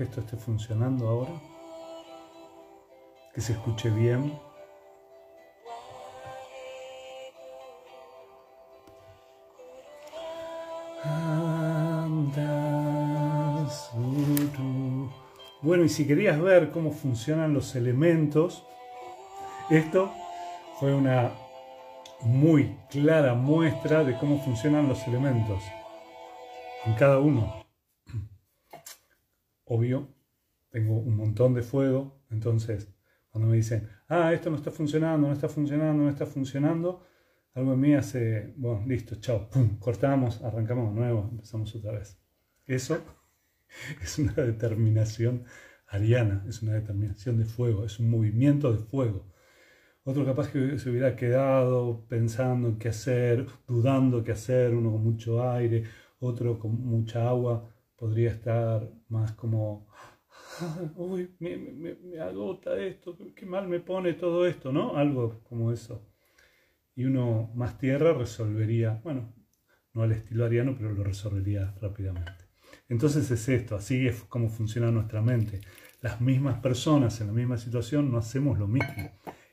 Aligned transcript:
que 0.03 0.09
esto 0.09 0.21
esté 0.21 0.35
funcionando 0.35 1.07
ahora, 1.07 1.31
que 3.33 3.39
se 3.39 3.53
escuche 3.53 3.89
bien. 3.89 4.37
Bueno, 15.61 15.85
y 15.85 15.89
si 15.89 16.05
querías 16.05 16.41
ver 16.41 16.71
cómo 16.71 16.91
funcionan 16.91 17.53
los 17.53 17.75
elementos, 17.75 18.65
esto 19.69 20.11
fue 20.79 20.93
una 20.93 21.31
muy 22.21 22.75
clara 22.89 23.33
muestra 23.35 24.03
de 24.03 24.17
cómo 24.17 24.39
funcionan 24.39 24.89
los 24.89 25.07
elementos 25.07 25.63
en 26.85 26.93
cada 26.95 27.19
uno. 27.19 27.62
Obvio, 29.75 30.07
tengo 30.69 30.99
un 30.99 31.15
montón 31.17 31.55
de 31.55 31.63
fuego, 31.63 32.21
entonces 32.29 32.93
cuando 33.29 33.49
me 33.49 33.55
dicen, 33.55 33.89
ah, 34.07 34.31
esto 34.31 34.51
no 34.51 34.57
está 34.57 34.69
funcionando, 34.69 35.25
no 35.25 35.33
está 35.33 35.49
funcionando, 35.49 36.03
no 36.03 36.09
está 36.11 36.27
funcionando, 36.27 37.03
algo 37.55 37.73
en 37.73 37.79
mí 37.79 37.95
hace, 37.95 38.53
bueno, 38.55 38.85
listo, 38.85 39.15
chao, 39.15 39.49
pum, 39.49 39.79
cortamos, 39.79 40.43
arrancamos 40.43 40.93
de 40.93 40.99
nuevo, 40.99 41.27
empezamos 41.31 41.75
otra 41.75 41.93
vez. 41.93 42.21
Eso 42.67 42.99
es 44.03 44.19
una 44.19 44.33
determinación 44.33 45.43
ariana, 45.87 46.45
es 46.47 46.61
una 46.61 46.73
determinación 46.73 47.39
de 47.39 47.45
fuego, 47.45 47.83
es 47.83 47.99
un 47.99 48.11
movimiento 48.11 48.71
de 48.71 48.77
fuego. 48.77 49.25
Otro 50.03 50.23
capaz 50.23 50.51
que 50.51 50.77
se 50.77 50.91
hubiera 50.91 51.15
quedado 51.15 52.05
pensando 52.07 52.67
en 52.67 52.77
qué 52.77 52.89
hacer, 52.89 53.47
dudando 53.67 54.23
qué 54.23 54.33
hacer, 54.33 54.75
uno 54.75 54.91
con 54.91 55.03
mucho 55.03 55.51
aire, 55.51 55.85
otro 56.19 56.59
con 56.59 56.79
mucha 56.79 57.27
agua, 57.27 57.72
podría 58.03 58.31
estar 58.31 58.91
más 59.07 59.31
como, 59.31 59.87
uy, 60.97 61.33
me, 61.39 61.55
me, 61.55 61.95
me 61.95 62.19
agota 62.19 62.77
esto, 62.77 63.17
qué 63.33 63.45
mal 63.45 63.69
me 63.69 63.79
pone 63.79 64.11
todo 64.15 64.45
esto, 64.45 64.73
¿no? 64.73 64.97
Algo 64.97 65.41
como 65.47 65.71
eso. 65.71 66.05
Y 66.97 67.05
uno 67.05 67.49
más 67.55 67.77
tierra 67.77 68.11
resolvería, 68.11 68.99
bueno, 69.05 69.33
no 69.93 70.03
al 70.03 70.11
estilo 70.11 70.43
ariano, 70.43 70.75
pero 70.75 70.91
lo 70.91 71.01
resolvería 71.01 71.73
rápidamente. 71.79 72.43
Entonces 72.89 73.31
es 73.31 73.47
esto, 73.47 73.77
así 73.77 74.05
es 74.05 74.21
como 74.23 74.49
funciona 74.49 74.91
nuestra 74.91 75.21
mente. 75.21 75.61
Las 76.01 76.19
mismas 76.19 76.59
personas 76.59 77.21
en 77.21 77.27
la 77.27 77.33
misma 77.33 77.57
situación 77.57 78.11
no 78.11 78.17
hacemos 78.17 78.59
lo 78.59 78.67
mismo. 78.67 79.11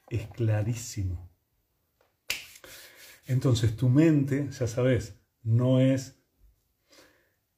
Es 0.09 0.27
clarísimo. 0.27 1.31
Entonces 3.28 3.77
tu 3.77 3.89
mente, 3.89 4.48
ya 4.51 4.67
sabes, 4.67 5.23
no 5.45 5.78
es 5.78 6.19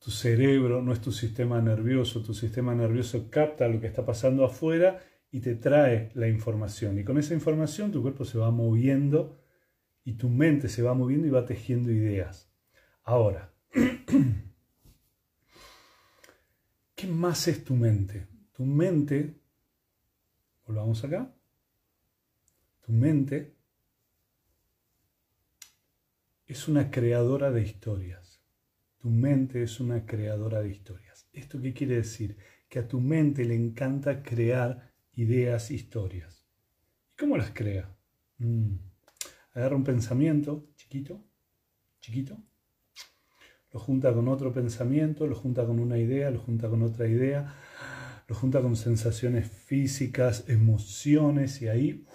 tu 0.02 0.10
cerebro, 0.10 0.82
no 0.82 0.92
es 0.92 1.00
tu 1.00 1.12
sistema 1.12 1.60
nervioso. 1.60 2.22
Tu 2.22 2.34
sistema 2.34 2.74
nervioso 2.74 3.30
capta 3.30 3.68
lo 3.68 3.80
que 3.80 3.86
está 3.86 4.04
pasando 4.04 4.44
afuera 4.44 5.00
y 5.30 5.40
te 5.40 5.54
trae 5.54 6.10
la 6.14 6.28
información. 6.28 6.98
Y 6.98 7.04
con 7.04 7.18
esa 7.18 7.34
información 7.34 7.92
tu 7.92 8.02
cuerpo 8.02 8.24
se 8.24 8.38
va 8.38 8.50
moviendo 8.50 9.38
y 10.04 10.14
tu 10.14 10.28
mente 10.28 10.68
se 10.68 10.82
va 10.82 10.94
moviendo 10.94 11.28
y 11.28 11.30
va 11.30 11.46
tejiendo 11.46 11.92
ideas. 11.92 12.50
Ahora, 13.04 13.52
¿qué 16.96 17.06
más 17.06 17.46
es 17.46 17.64
tu 17.64 17.74
mente? 17.74 18.26
Tu 18.52 18.64
mente, 18.64 19.40
volvamos 20.66 21.04
acá, 21.04 21.32
tu 22.80 22.92
mente 22.92 23.56
es 26.46 26.66
una 26.66 26.90
creadora 26.90 27.52
de 27.52 27.62
historias. 27.62 28.31
Tu 29.02 29.10
mente 29.10 29.64
es 29.64 29.80
una 29.80 30.06
creadora 30.06 30.62
de 30.62 30.70
historias. 30.70 31.28
¿Esto 31.32 31.60
qué 31.60 31.74
quiere 31.74 31.96
decir? 31.96 32.36
Que 32.68 32.78
a 32.78 32.86
tu 32.86 33.00
mente 33.00 33.44
le 33.44 33.56
encanta 33.56 34.22
crear 34.22 34.92
ideas, 35.14 35.72
historias. 35.72 36.46
¿Y 37.10 37.16
cómo 37.16 37.36
las 37.36 37.50
crea? 37.50 37.92
Mm. 38.38 38.76
Agarra 39.54 39.74
un 39.74 39.82
pensamiento 39.82 40.68
chiquito, 40.76 41.20
chiquito, 41.98 42.38
lo 43.72 43.80
junta 43.80 44.14
con 44.14 44.28
otro 44.28 44.52
pensamiento, 44.52 45.26
lo 45.26 45.34
junta 45.34 45.66
con 45.66 45.80
una 45.80 45.98
idea, 45.98 46.30
lo 46.30 46.38
junta 46.38 46.68
con 46.68 46.84
otra 46.84 47.08
idea, 47.08 47.56
lo 48.28 48.36
junta 48.36 48.62
con 48.62 48.76
sensaciones 48.76 49.50
físicas, 49.50 50.48
emociones 50.48 51.60
y 51.60 51.66
ahí 51.66 52.06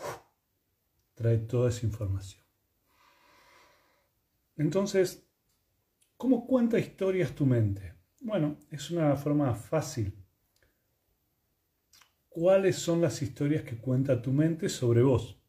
trae 1.15 1.37
toda 1.37 1.67
esa 1.67 1.85
información. 1.85 2.41
Entonces, 4.55 5.26
¿cómo 6.17 6.47
cuenta 6.47 6.79
historias 6.79 7.31
tu 7.33 7.45
mente? 7.45 7.93
Bueno, 8.19 8.57
es 8.71 8.89
una 8.91 9.15
forma 9.15 9.53
fácil. 9.53 10.13
¿Cuáles 12.27 12.75
son 12.75 13.01
las 13.01 13.21
historias 13.21 13.63
que 13.63 13.77
cuenta 13.77 14.21
tu 14.21 14.31
mente 14.31 14.69
sobre 14.69 15.01
vos? 15.01 15.39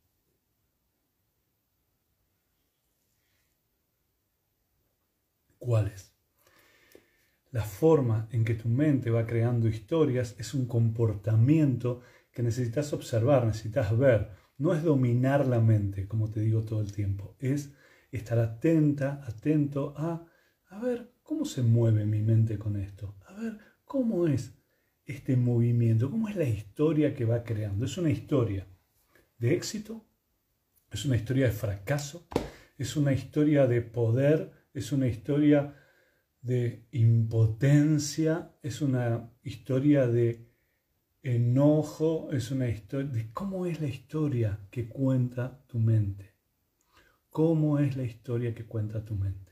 ¿Cuáles? 5.59 6.15
La 7.51 7.65
forma 7.65 8.29
en 8.31 8.45
que 8.45 8.55
tu 8.55 8.69
mente 8.69 9.11
va 9.11 9.27
creando 9.27 9.69
historias 9.69 10.35
es 10.39 10.55
un 10.55 10.67
comportamiento 10.67 12.03
que 12.31 12.43
necesitas 12.43 12.93
observar, 12.93 13.47
necesitas 13.47 13.97
ver. 13.97 14.31
No 14.59 14.75
es 14.75 14.83
dominar 14.83 15.47
la 15.47 15.61
mente, 15.61 16.07
como 16.07 16.31
te 16.31 16.41
digo 16.41 16.65
todo 16.65 16.81
el 16.81 16.93
tiempo. 16.93 17.37
Es 17.39 17.73
estar 18.13 18.39
atenta, 18.39 19.23
atento 19.27 19.95
a, 19.97 20.27
a 20.69 20.79
ver, 20.81 21.13
¿cómo 21.23 21.45
se 21.45 21.63
mueve 21.63 22.05
mi 22.05 22.21
mente 22.21 22.59
con 22.59 22.77
esto? 22.77 23.17
A 23.27 23.35
ver, 23.35 23.59
¿cómo 23.85 24.27
es 24.27 24.55
este 25.07 25.37
movimiento? 25.37 26.11
¿Cómo 26.11 26.29
es 26.29 26.37
la 26.37 26.45
historia 26.45 27.15
que 27.15 27.25
va 27.25 27.43
creando? 27.43 27.87
¿Es 27.87 27.97
una 27.97 28.11
historia 28.11 28.67
de 29.39 29.55
éxito? 29.55 30.05
¿Es 30.91 31.05
una 31.05 31.17
historia 31.17 31.47
de 31.47 31.53
fracaso? 31.53 32.29
¿Es 32.77 32.97
una 32.97 33.13
historia 33.13 33.67
de 33.67 33.81
poder? 33.83 34.53
¿Es 34.75 34.93
una 34.93 35.07
historia 35.07 35.75
de 36.43 36.87
impotencia? 36.93 38.53
¿Es 38.63 38.83
una 38.83 39.33
historia 39.43 40.07
de 40.07 40.49
enojo? 41.23 42.31
¿Es 42.31 42.51
una 42.51 42.69
historia 42.69 43.11
de 43.11 43.33
cómo 43.33 43.67
es 43.67 43.81
la 43.81 43.89
historia 43.89 44.61
que 44.71 44.89
cuenta 44.89 45.65
tu 45.67 45.79
mente? 45.79 46.35
¿Cómo 47.31 47.79
es 47.79 47.97
la 47.97 48.05
historia 48.05 48.55
que 48.55 48.65
cuenta 48.67 49.05
tu 49.05 49.15
mente? 49.15 49.48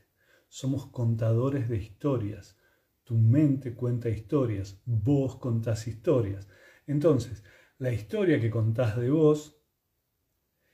Somos 0.59 0.87
contadores 0.87 1.69
de 1.69 1.77
historias. 1.77 2.57
Tu 3.03 3.13
mente 3.15 3.75
cuenta 3.75 4.09
historias, 4.09 4.81
vos 4.85 5.35
contás 5.35 5.87
historias. 5.87 6.47
Entonces, 6.87 7.43
la 7.77 7.93
historia 7.93 8.41
que 8.41 8.49
contás 8.49 8.97
de 8.97 9.11
vos, 9.11 9.61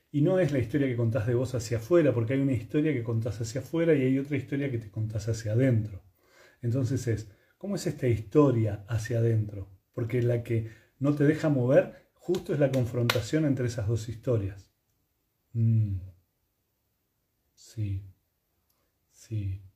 y 0.10 0.22
no 0.22 0.40
es 0.40 0.54
la 0.54 0.60
historia 0.60 0.88
que 0.88 0.96
contás 0.96 1.28
de 1.28 1.34
vos 1.36 1.54
hacia 1.54 1.80
afuera, 1.80 2.14
porque 2.14 2.32
hay 2.32 2.40
una 2.40 2.54
historia 2.54 2.94
que 2.94 3.04
contás 3.04 3.42
hacia 3.42 3.60
afuera 3.60 3.94
y 3.94 4.04
hay 4.04 4.18
otra 4.20 4.38
historia 4.38 4.72
que 4.72 4.78
te 4.78 4.90
contás 4.90 5.28
hacia 5.28 5.52
adentro. 5.52 6.02
Entonces 6.62 7.06
es, 7.08 7.30
¿cómo 7.58 7.76
es 7.76 7.86
esta 7.86 8.08
historia 8.08 8.86
hacia 8.88 9.18
adentro? 9.18 9.68
Porque 9.92 10.22
la 10.22 10.44
que 10.44 10.72
no 11.00 11.14
te 11.14 11.26
deja 11.26 11.50
mover 11.50 12.08
justo 12.14 12.54
es 12.54 12.60
la 12.62 12.72
confrontación 12.72 13.44
entre 13.44 13.66
esas 13.66 13.90
dos 13.90 14.08
historias. 14.08 14.72
Mm. 15.52 15.98
Sí, 17.56 18.06
sí. 19.12 19.73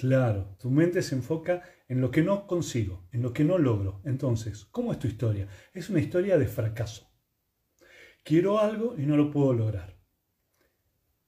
Claro, 0.00 0.56
tu 0.58 0.70
mente 0.70 1.02
se 1.02 1.14
enfoca 1.14 1.62
en 1.86 2.00
lo 2.00 2.10
que 2.10 2.22
no 2.22 2.46
consigo, 2.46 3.06
en 3.12 3.20
lo 3.20 3.34
que 3.34 3.44
no 3.44 3.58
logro. 3.58 4.00
Entonces, 4.06 4.64
¿cómo 4.64 4.92
es 4.92 4.98
tu 4.98 5.06
historia? 5.06 5.46
Es 5.74 5.90
una 5.90 6.00
historia 6.00 6.38
de 6.38 6.46
fracaso. 6.46 7.12
Quiero 8.24 8.58
algo 8.58 8.94
y 8.96 9.04
no 9.04 9.18
lo 9.18 9.30
puedo 9.30 9.52
lograr. 9.52 9.98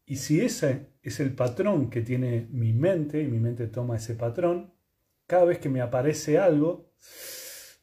Y 0.06 0.16
si 0.16 0.40
ese 0.40 0.94
es 1.02 1.20
el 1.20 1.34
patrón 1.34 1.90
que 1.90 2.00
tiene 2.00 2.48
mi 2.50 2.72
mente, 2.72 3.20
y 3.22 3.28
mi 3.28 3.40
mente 3.40 3.66
toma 3.66 3.96
ese 3.96 4.14
patrón, 4.14 4.72
cada 5.26 5.44
vez 5.44 5.58
que 5.58 5.68
me 5.68 5.82
aparece 5.82 6.38
algo, 6.38 6.94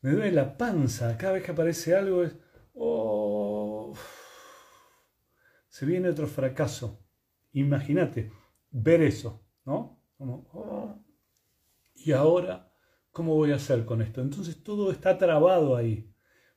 me 0.01 0.09
duele 0.09 0.31
la 0.31 0.57
panza. 0.57 1.15
Cada 1.19 1.33
vez 1.33 1.43
que 1.43 1.51
aparece 1.51 1.95
algo 1.95 2.23
es, 2.23 2.35
oh, 2.73 3.93
se 5.67 5.85
viene 5.85 6.09
otro 6.09 6.25
fracaso. 6.25 7.05
Imagínate 7.51 8.31
ver 8.71 9.03
eso, 9.03 9.45
¿no? 9.65 9.98
Como, 10.19 10.49
oh, 10.51 11.01
¿y 11.95 12.11
ahora 12.11 12.69
cómo 13.09 13.35
voy 13.35 13.53
a 13.53 13.55
hacer 13.55 13.85
con 13.85 14.01
esto? 14.01 14.19
Entonces 14.19 14.61
todo 14.61 14.91
está 14.91 15.17
trabado 15.17 15.77
ahí. 15.77 16.13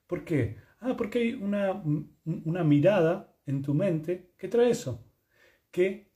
¿Por 0.08 0.24
qué? 0.24 0.56
Ah, 0.80 0.96
porque 0.96 1.20
hay 1.20 1.34
una, 1.34 1.80
una 2.24 2.64
mirada 2.64 3.36
en 3.46 3.62
tu 3.62 3.72
mente 3.72 4.32
que 4.36 4.48
trae 4.48 4.70
eso, 4.70 5.06
que 5.70 6.10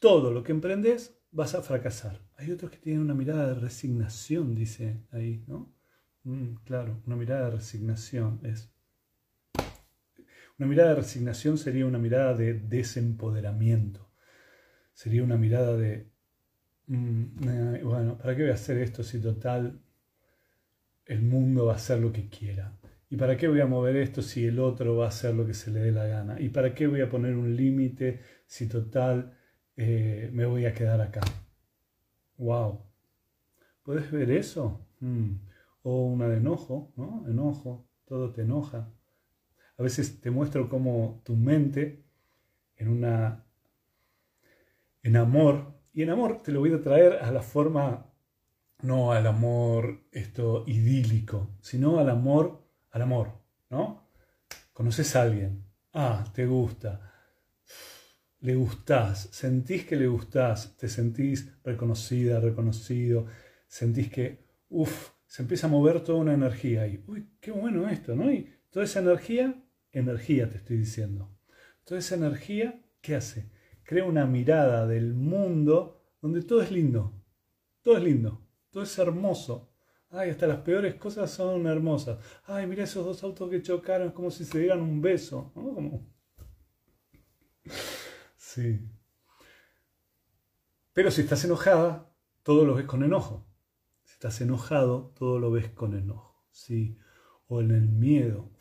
todo 0.00 0.32
lo 0.32 0.42
que 0.42 0.52
emprendes 0.52 1.20
vas 1.30 1.54
a 1.54 1.60
fracasar. 1.60 2.18
Hay 2.36 2.50
otros 2.50 2.70
que 2.70 2.78
tienen 2.78 3.02
una 3.02 3.12
mirada 3.12 3.48
de 3.48 3.54
resignación, 3.54 4.54
dice 4.54 5.04
ahí, 5.10 5.44
¿no? 5.46 5.70
Mm, 6.24 6.54
claro, 6.64 7.02
una 7.06 7.16
mirada 7.16 7.50
de 7.50 7.56
resignación 7.56 8.40
es... 8.42 8.72
Una 10.58 10.66
mirada 10.66 10.90
de 10.90 10.96
resignación 10.96 11.58
sería 11.58 11.84
una 11.84 11.98
mirada 11.98 12.32
de 12.32 12.54
desempoderamiento. 12.54 14.11
Sería 15.02 15.24
una 15.24 15.36
mirada 15.36 15.76
de... 15.76 16.10
Mm, 16.86 17.24
eh, 17.48 17.80
bueno, 17.82 18.18
¿para 18.18 18.36
qué 18.36 18.42
voy 18.42 18.50
a 18.50 18.54
hacer 18.54 18.78
esto 18.78 19.02
si 19.02 19.20
total 19.20 19.80
el 21.06 21.22
mundo 21.22 21.66
va 21.66 21.72
a 21.72 21.76
hacer 21.76 21.98
lo 21.98 22.12
que 22.12 22.28
quiera? 22.28 22.78
¿Y 23.10 23.16
para 23.16 23.36
qué 23.36 23.48
voy 23.48 23.60
a 23.60 23.66
mover 23.66 23.96
esto 23.96 24.22
si 24.22 24.46
el 24.46 24.58
otro 24.58 24.96
va 24.96 25.06
a 25.06 25.08
hacer 25.08 25.34
lo 25.34 25.46
que 25.46 25.54
se 25.54 25.70
le 25.70 25.80
dé 25.80 25.92
la 25.92 26.06
gana? 26.06 26.40
¿Y 26.40 26.50
para 26.50 26.74
qué 26.74 26.86
voy 26.86 27.00
a 27.00 27.08
poner 27.08 27.34
un 27.34 27.56
límite 27.56 28.20
si 28.46 28.68
total 28.68 29.36
eh, 29.76 30.30
me 30.32 30.46
voy 30.46 30.66
a 30.66 30.72
quedar 30.72 31.00
acá? 31.00 31.22
¡Wow! 32.36 32.84
¿Puedes 33.82 34.10
ver 34.10 34.30
eso? 34.30 34.86
Mm 35.00 35.32
o 35.82 36.06
una 36.06 36.28
de 36.28 36.36
enojo, 36.36 36.92
¿no? 36.96 37.24
Enojo, 37.28 37.88
todo 38.04 38.32
te 38.32 38.42
enoja. 38.42 38.92
A 39.76 39.82
veces 39.82 40.20
te 40.20 40.30
muestro 40.30 40.68
cómo 40.68 41.22
tu 41.24 41.36
mente 41.36 42.04
en 42.76 42.88
una 42.88 43.41
en 45.02 45.16
amor 45.16 45.80
y 45.92 46.02
en 46.02 46.10
amor 46.10 46.42
te 46.42 46.52
lo 46.52 46.60
voy 46.60 46.72
a 46.72 46.82
traer 46.82 47.14
a 47.22 47.30
la 47.30 47.42
forma 47.42 48.06
no 48.82 49.12
al 49.12 49.26
amor 49.26 50.08
esto 50.10 50.64
idílico, 50.66 51.56
sino 51.60 51.98
al 51.98 52.10
amor 52.10 52.62
al 52.92 53.02
amor, 53.02 53.32
¿no? 53.70 54.08
Conoces 54.72 55.16
a 55.16 55.22
alguien, 55.22 55.64
ah, 55.92 56.24
te 56.34 56.46
gusta, 56.46 57.12
le 58.40 58.54
gustás, 58.54 59.28
sentís 59.32 59.86
que 59.86 59.96
le 59.96 60.06
gustás, 60.06 60.76
te 60.76 60.88
sentís 60.88 61.52
reconocida, 61.64 62.38
reconocido, 62.40 63.26
sentís 63.66 64.10
que, 64.10 64.44
uff, 64.68 65.10
se 65.26 65.42
empieza 65.42 65.66
a 65.66 65.70
mover 65.70 66.00
toda 66.00 66.18
una 66.18 66.34
energía 66.34 66.86
y, 66.86 67.02
uy, 67.06 67.30
qué 67.40 67.50
bueno 67.50 67.88
esto, 67.88 68.14
¿no? 68.14 68.30
Y 68.30 68.52
toda 68.70 68.84
esa 68.84 69.00
energía, 69.00 69.54
energía 69.92 70.50
te 70.50 70.58
estoy 70.58 70.76
diciendo. 70.76 71.34
Toda 71.84 72.00
esa 72.00 72.16
energía, 72.16 72.82
¿qué 73.00 73.16
hace? 73.16 73.50
Crea 73.92 74.06
una 74.06 74.24
mirada 74.24 74.86
del 74.86 75.12
mundo 75.12 76.00
donde 76.22 76.40
todo 76.40 76.62
es 76.62 76.70
lindo, 76.70 77.12
todo 77.82 77.98
es 77.98 78.02
lindo, 78.02 78.40
todo 78.70 78.84
es 78.84 78.98
hermoso. 78.98 79.74
Ay, 80.08 80.30
hasta 80.30 80.46
las 80.46 80.60
peores 80.60 80.94
cosas 80.94 81.30
son 81.30 81.66
hermosas. 81.66 82.18
Ay, 82.46 82.66
mira 82.66 82.84
esos 82.84 83.04
dos 83.04 83.22
autos 83.22 83.50
que 83.50 83.60
chocaron, 83.60 84.08
es 84.08 84.14
como 84.14 84.30
si 84.30 84.46
se 84.46 84.60
dieran 84.60 84.80
un 84.80 85.02
beso. 85.02 85.52
¿no? 85.54 86.06
Sí. 88.38 88.80
Pero 90.94 91.10
si 91.10 91.20
estás 91.20 91.44
enojada, 91.44 92.10
todo 92.42 92.64
lo 92.64 92.74
ves 92.74 92.86
con 92.86 93.02
enojo 93.02 93.46
estás 94.04 94.40
enojado, 94.40 95.12
todo 95.18 95.38
lo 95.38 95.50
ves 95.50 95.68
con 95.68 95.94
enojo, 95.94 96.46
¿sí? 96.50 96.96
O 97.48 97.60
en 97.60 97.72
el 97.72 97.88
miedo, 97.88 98.52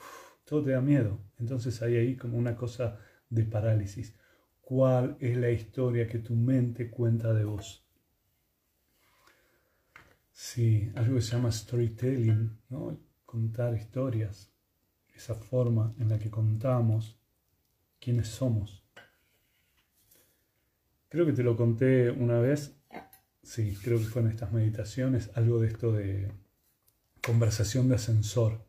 todo 0.43 0.61
te 0.61 0.71
da 0.71 0.81
miedo. 0.81 1.23
Entonces 1.39 1.81
hay 1.81 1.95
ahí 1.95 2.17
como 2.17 2.37
una 2.37 2.57
cosa 2.57 2.99
de 3.29 3.45
parálisis. 3.45 4.19
¿Cuál 4.71 5.17
es 5.19 5.35
la 5.35 5.51
historia 5.51 6.07
que 6.07 6.19
tu 6.19 6.33
mente 6.33 6.89
cuenta 6.89 7.33
de 7.33 7.43
vos? 7.43 7.85
Sí, 10.31 10.89
algo 10.95 11.15
que 11.15 11.21
se 11.21 11.35
llama 11.35 11.51
storytelling, 11.51 12.57
¿no? 12.69 12.97
Contar 13.25 13.75
historias, 13.75 14.49
esa 15.13 15.35
forma 15.35 15.93
en 15.99 16.07
la 16.07 16.17
que 16.17 16.29
contamos 16.29 17.19
quiénes 17.99 18.29
somos. 18.29 18.81
Creo 21.09 21.25
que 21.25 21.33
te 21.33 21.43
lo 21.43 21.57
conté 21.57 22.09
una 22.09 22.39
vez 22.39 22.73
Sí, 23.43 23.77
creo 23.83 23.97
que 23.97 24.05
fue 24.05 24.21
en 24.21 24.29
estas 24.29 24.53
meditaciones 24.53 25.31
algo 25.33 25.59
de 25.59 25.67
esto 25.67 25.91
de 25.91 26.31
conversación 27.21 27.89
de 27.89 27.95
ascensor. 27.95 28.65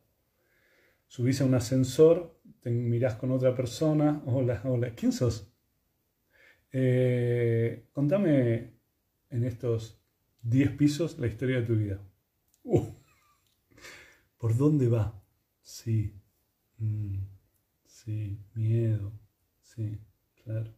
Subís 1.07 1.41
a 1.43 1.45
un 1.45 1.55
ascensor, 1.55 2.41
te 2.61 2.71
mirás 2.71 3.15
con 3.15 3.31
otra 3.31 3.55
persona, 3.55 4.21
hola, 4.27 4.61
hola, 4.65 4.97
¿quién 4.97 5.13
sos? 5.13 5.52
Eh, 6.73 7.89
contame 7.93 8.79
en 9.31 9.45
estos 9.45 10.03
10 10.41 10.71
pisos 10.73 11.19
la 11.19 11.27
historia 11.27 11.61
de 11.61 11.67
tu 11.67 11.77
vida. 11.77 12.01
Uh, 12.65 12.87
¿Por 14.39 14.57
dónde 14.57 14.89
va? 14.89 15.23
Sí, 15.61 16.21
mm, 16.79 17.19
sí, 17.85 18.39
miedo, 18.55 19.13
sí, 19.61 20.01
claro. 20.43 20.75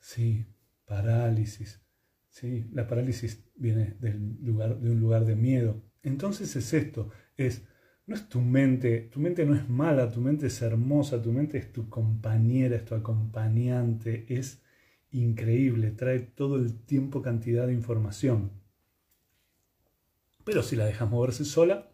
Sí, 0.00 0.46
parálisis. 0.84 1.80
¿sí? 2.28 2.66
La 2.72 2.86
parálisis 2.86 3.44
viene 3.54 3.96
del 4.00 4.36
lugar, 4.42 4.80
de 4.80 4.90
un 4.90 5.00
lugar 5.00 5.24
de 5.24 5.36
miedo. 5.36 5.82
Entonces 6.02 6.54
es 6.56 6.72
esto, 6.74 7.10
es, 7.36 7.62
no 8.06 8.14
es 8.14 8.28
tu 8.28 8.40
mente, 8.40 9.08
tu 9.12 9.20
mente 9.20 9.46
no 9.46 9.54
es 9.54 9.68
mala, 9.68 10.10
tu 10.10 10.20
mente 10.20 10.48
es 10.48 10.60
hermosa, 10.60 11.22
tu 11.22 11.32
mente 11.32 11.56
es 11.58 11.72
tu 11.72 11.88
compañera, 11.88 12.76
es 12.76 12.84
tu 12.84 12.94
acompañante, 12.94 14.26
es 14.28 14.62
increíble, 15.10 15.90
trae 15.90 16.20
todo 16.20 16.56
el 16.56 16.84
tiempo 16.84 17.22
cantidad 17.22 17.66
de 17.66 17.72
información. 17.72 18.50
Pero 20.44 20.62
si 20.62 20.76
la 20.76 20.84
dejas 20.84 21.08
moverse 21.08 21.44
sola, 21.44 21.88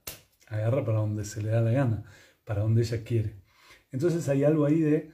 agarra 0.48 0.84
para 0.84 0.98
donde 0.98 1.24
se 1.24 1.42
le 1.42 1.50
da 1.50 1.60
la 1.60 1.70
gana, 1.70 2.04
para 2.44 2.62
donde 2.62 2.82
ella 2.82 3.04
quiere. 3.04 3.36
Entonces 3.92 4.28
hay 4.28 4.42
algo 4.42 4.64
ahí 4.64 4.80
de 4.80 5.12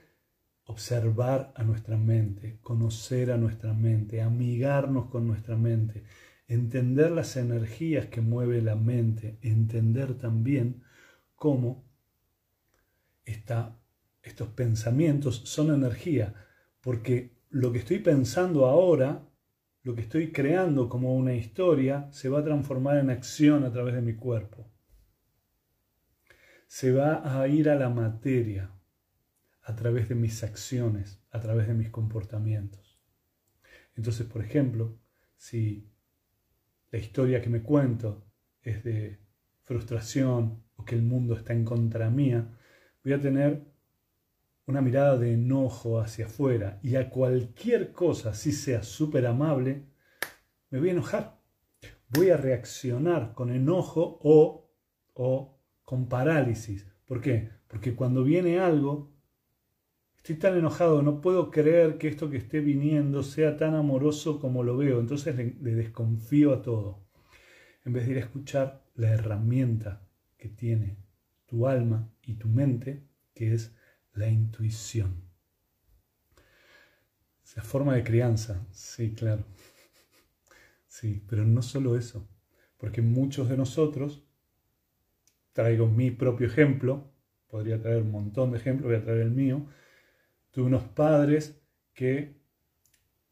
observar 0.65 1.53
a 1.55 1.63
nuestra 1.63 1.97
mente, 1.97 2.59
conocer 2.61 3.31
a 3.31 3.37
nuestra 3.37 3.73
mente, 3.73 4.21
amigarnos 4.21 5.09
con 5.09 5.27
nuestra 5.27 5.55
mente, 5.55 6.03
entender 6.47 7.11
las 7.11 7.37
energías 7.37 8.07
que 8.07 8.21
mueve 8.21 8.61
la 8.61 8.75
mente, 8.75 9.37
entender 9.41 10.15
también 10.15 10.83
cómo 11.37 11.87
estos 13.23 14.49
pensamientos 14.49 15.43
son 15.45 15.73
energía, 15.73 16.33
porque 16.81 17.37
lo 17.49 17.71
que 17.71 17.79
estoy 17.79 17.99
pensando 17.99 18.65
ahora, 18.65 19.25
lo 19.83 19.95
que 19.95 20.01
estoy 20.01 20.31
creando 20.33 20.89
como 20.89 21.15
una 21.15 21.33
historia, 21.33 22.09
se 22.11 22.27
va 22.27 22.39
a 22.39 22.43
transformar 22.43 22.97
en 22.97 23.09
acción 23.09 23.63
a 23.63 23.71
través 23.71 23.95
de 23.95 24.01
mi 24.01 24.15
cuerpo. 24.15 24.69
Se 26.67 26.91
va 26.91 27.39
a 27.39 27.47
ir 27.47 27.69
a 27.69 27.75
la 27.75 27.89
materia 27.89 28.71
a 29.61 29.75
través 29.75 30.09
de 30.09 30.15
mis 30.15 30.43
acciones, 30.43 31.21
a 31.29 31.39
través 31.39 31.67
de 31.67 31.73
mis 31.73 31.89
comportamientos. 31.89 32.99
Entonces, 33.95 34.25
por 34.25 34.43
ejemplo, 34.43 34.99
si 35.37 35.91
la 36.91 36.99
historia 36.99 37.41
que 37.41 37.49
me 37.49 37.61
cuento 37.61 38.25
es 38.61 38.83
de 38.83 39.19
frustración 39.63 40.66
o 40.77 40.85
que 40.85 40.95
el 40.95 41.01
mundo 41.01 41.35
está 41.35 41.53
en 41.53 41.65
contra 41.65 42.09
mía, 42.09 42.47
voy 43.03 43.13
a 43.13 43.21
tener 43.21 43.65
una 44.65 44.81
mirada 44.81 45.17
de 45.17 45.33
enojo 45.33 45.99
hacia 45.99 46.25
afuera 46.25 46.79
y 46.81 46.95
a 46.95 47.09
cualquier 47.09 47.91
cosa, 47.91 48.33
si 48.33 48.51
sea 48.51 48.83
súper 48.83 49.25
amable, 49.25 49.83
me 50.69 50.79
voy 50.79 50.89
a 50.89 50.93
enojar. 50.93 51.37
Voy 52.09 52.29
a 52.29 52.37
reaccionar 52.37 53.33
con 53.33 53.49
enojo 53.49 54.19
o, 54.23 54.71
o 55.13 55.59
con 55.83 56.07
parálisis. 56.07 56.87
¿Por 57.05 57.21
qué? 57.21 57.49
Porque 57.67 57.95
cuando 57.95 58.23
viene 58.23 58.59
algo, 58.59 59.17
Estoy 60.27 60.39
tan 60.39 60.57
enojado, 60.57 61.01
no 61.01 61.21
puedo 61.21 61.51
creer 61.51 61.97
que 61.97 62.09
esto 62.09 62.29
que 62.29 62.35
esté 62.35 62.59
viniendo 62.59 63.23
sea 63.23 63.55
tan 63.55 63.75
amoroso 63.75 64.41
como 64.41 64.61
lo 64.61 64.75
veo, 64.75 64.99
entonces 64.99 65.37
le, 65.37 65.73
desconfío 65.73 66.53
a 66.53 66.61
todo. 66.61 67.07
En 67.85 67.93
vez 67.93 68.05
de 68.05 68.11
ir 68.11 68.17
a 68.17 68.25
escuchar 68.25 68.83
la 68.95 69.13
herramienta 69.13 70.06
que 70.37 70.49
tiene 70.49 70.97
tu 71.45 71.67
alma 71.67 72.11
y 72.21 72.35
tu 72.35 72.47
mente, 72.47 73.03
que 73.33 73.53
es 73.53 73.75
la 74.13 74.27
intuición. 74.27 75.23
Esa 77.43 77.61
forma 77.61 77.95
de 77.95 78.03
crianza, 78.03 78.65
sí, 78.71 79.13
claro. 79.13 79.45
Sí, 80.87 81.23
pero 81.29 81.45
no 81.45 81.61
solo 81.61 81.97
eso, 81.97 82.27
porque 82.77 83.01
muchos 83.01 83.49
de 83.49 83.57
nosotros, 83.57 84.23
traigo 85.53 85.87
mi 85.87 86.11
propio 86.11 86.47
ejemplo, 86.47 87.11
podría 87.47 87.81
traer 87.81 88.01
un 88.01 88.11
montón 88.11 88.51
de 88.51 88.57
ejemplos, 88.57 88.87
voy 88.87 88.95
a 88.95 89.03
traer 89.03 89.19
el 89.19 89.31
mío, 89.31 89.67
Tuve 90.57 90.65
unos 90.65 90.85
padres 90.85 91.61
que 91.93 92.35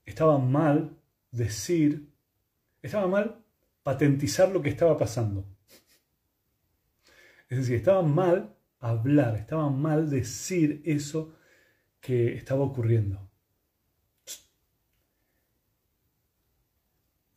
estaban 0.05 0.51
mal 0.51 0.95
decir, 1.31 2.13
estaba 2.83 3.07
mal 3.07 3.43
patentizar 3.81 4.49
lo 4.49 4.61
que 4.61 4.69
estaba 4.69 4.95
pasando. 4.95 5.43
Es 7.49 7.59
decir, 7.59 7.75
estaba 7.75 8.01
mal 8.01 8.55
hablar, 8.79 9.35
estaba 9.35 9.69
mal 9.69 10.09
decir 10.09 10.81
eso 10.85 11.35
que 11.99 12.33
estaba 12.35 12.63
ocurriendo. 12.63 13.25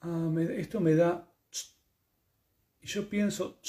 ah, 0.01 0.33
esto 0.57 0.81
me 0.81 0.95
da... 0.95 1.31
Y 2.81 2.87
yo 2.87 3.09
pienso... 3.09 3.61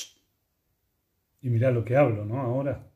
Y 1.42 1.50
mira 1.50 1.72
lo 1.72 1.86
que 1.86 1.96
hablo, 1.96 2.26
¿no? 2.26 2.40
Ahora. 2.40 2.92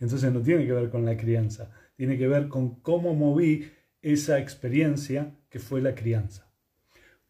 Entonces 0.00 0.32
no 0.32 0.42
tiene 0.42 0.66
que 0.66 0.72
ver 0.72 0.90
con 0.90 1.04
la 1.04 1.16
crianza, 1.16 1.70
tiene 1.96 2.18
que 2.18 2.28
ver 2.28 2.48
con 2.48 2.80
cómo 2.80 3.14
moví 3.14 3.70
esa 4.02 4.38
experiencia 4.38 5.34
que 5.48 5.58
fue 5.58 5.80
la 5.80 5.94
crianza. 5.94 6.52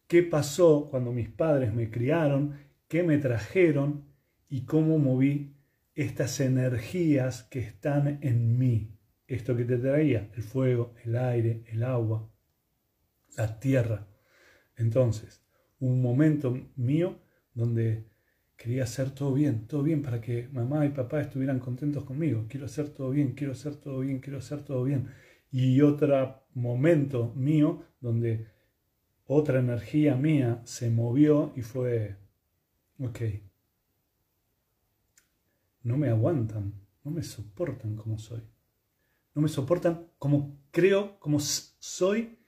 ¿Qué 0.07 0.23
pasó 0.23 0.87
cuando 0.89 1.11
mis 1.11 1.29
padres 1.29 1.73
me 1.73 1.89
criaron? 1.89 2.59
¿Qué 2.87 3.01
me 3.01 3.17
trajeron? 3.17 4.03
Y 4.49 4.65
cómo 4.65 4.99
moví 4.99 5.55
estas 5.95 6.39
energías 6.39 7.43
que 7.43 7.59
están 7.59 8.19
en 8.21 8.57
mí. 8.57 8.91
Esto 9.27 9.55
que 9.55 9.65
te 9.65 9.77
traía, 9.77 10.29
el 10.35 10.43
fuego, 10.43 10.93
el 11.03 11.15
aire, 11.15 11.63
el 11.67 11.83
agua, 11.83 12.29
la 13.37 13.59
tierra. 13.59 14.07
Entonces, 14.77 15.43
un 15.79 16.01
momento 16.01 16.55
mío 16.75 17.19
donde 17.53 18.05
quería 18.55 18.83
hacer 18.83 19.11
todo 19.11 19.33
bien, 19.33 19.67
todo 19.67 19.83
bien 19.83 20.01
para 20.01 20.21
que 20.21 20.47
mamá 20.49 20.85
y 20.85 20.89
papá 20.89 21.21
estuvieran 21.21 21.59
contentos 21.59 22.03
conmigo. 22.03 22.45
Quiero 22.47 22.65
hacer 22.65 22.89
todo 22.89 23.09
bien, 23.09 23.33
quiero 23.33 23.53
hacer 23.53 23.75
todo 23.75 23.99
bien, 23.99 24.19
quiero 24.19 24.39
hacer 24.39 24.63
todo 24.63 24.83
bien. 24.83 25.09
Y 25.51 25.81
otro 25.81 26.43
momento 26.53 27.33
mío 27.35 27.83
donde 27.99 28.47
otra 29.25 29.59
energía 29.59 30.15
mía 30.15 30.61
se 30.65 30.89
movió 30.89 31.53
y 31.55 31.61
fue, 31.61 32.17
ok, 32.99 33.19
no 35.85 35.97
me 35.97 36.09
aguantan, 36.09 36.73
no 37.03 37.11
me 37.11 37.21
soportan 37.21 37.95
como 37.95 38.17
soy. 38.17 38.41
No 39.35 39.41
me 39.43 39.47
soportan 39.47 40.07
como 40.17 40.59
creo, 40.71 41.19
como 41.19 41.39
soy, 41.39 42.39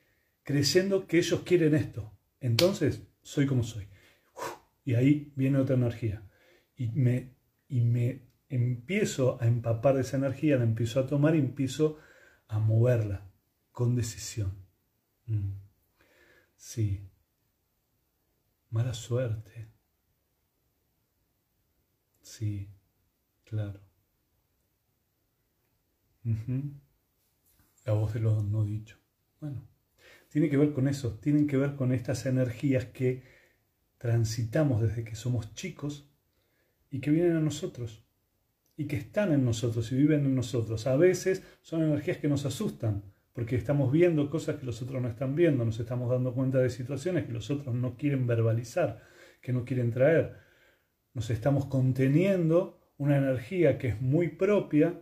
creyendo 0.42 1.06
que 1.06 1.20
ellos 1.20 1.42
quieren 1.42 1.76
esto. 1.76 2.18
Entonces, 2.40 3.04
soy 3.22 3.46
como 3.46 3.62
soy. 3.62 3.88
Y 4.84 4.96
ahí 4.96 5.32
viene 5.36 5.60
otra 5.60 5.76
energía. 5.76 6.28
Y 6.76 6.88
me, 6.90 7.36
y 7.68 7.82
me 7.82 8.28
empiezo 8.50 9.38
a 9.40 9.46
empapar 9.46 9.96
de 9.96 10.02
esa 10.02 10.18
energía, 10.18 10.58
la 10.58 10.64
empiezo 10.64 11.00
a 11.00 11.06
tomar 11.06 11.36
y 11.36 11.40
empiezo 11.40 12.00
a 12.48 12.58
moverla 12.58 13.30
con 13.72 13.96
decisión. 13.96 14.66
Mm. 15.28 15.52
Sí. 16.56 17.08
Mala 18.72 18.96
suerte. 18.96 19.68
Sí. 22.22 22.72
Claro. 23.50 23.80
La 27.86 27.94
voz 27.94 28.14
de 28.14 28.20
lo 28.20 28.44
no 28.44 28.66
dicho. 28.66 28.98
Bueno, 29.40 29.66
tiene 30.30 30.50
que 30.50 30.58
ver 30.58 30.74
con 30.74 30.90
eso, 30.90 31.20
tienen 31.20 31.48
que 31.48 31.56
ver 31.56 31.76
con 31.76 31.94
estas 31.94 32.26
energías 32.26 32.86
que 32.86 33.24
transitamos 33.98 34.82
desde 34.82 35.06
que 35.06 35.16
somos 35.16 35.54
chicos 35.54 36.12
y 36.92 37.00
que 37.00 37.12
vienen 37.12 37.38
a 37.38 37.42
nosotros 37.42 38.04
y 38.76 38.86
que 38.86 38.98
están 38.98 39.32
en 39.32 39.46
nosotros 39.46 39.90
y 39.94 39.96
viven 39.96 40.26
en 40.26 40.36
nosotros. 40.36 40.86
A 40.86 40.98
veces 40.98 41.44
son 41.62 41.84
energías 41.84 42.18
que 42.18 42.28
nos 42.28 42.46
asustan 42.46 43.04
porque 43.32 43.56
estamos 43.56 43.92
viendo 43.92 44.30
cosas 44.30 44.58
que 44.58 44.66
los 44.66 44.82
otros 44.82 45.02
no 45.02 45.08
están 45.08 45.36
viendo, 45.36 45.64
nos 45.64 45.80
estamos 45.80 46.10
dando 46.10 46.34
cuenta 46.34 46.58
de 46.58 46.70
situaciones 46.70 47.26
que 47.26 47.32
los 47.32 47.50
otros 47.50 47.74
no 47.74 47.96
quieren 47.96 48.28
verbalizar, 48.28 49.04
que 49.42 49.54
no 49.54 49.64
quieren 49.64 49.92
traer. 49.92 50.36
Nos 51.14 51.30
estamos 51.30 51.68
conteniendo 51.68 52.77
una 52.98 53.18
energía 53.18 53.78
que 53.78 53.90
es 53.90 54.02
muy 54.02 54.30
propia 54.30 55.02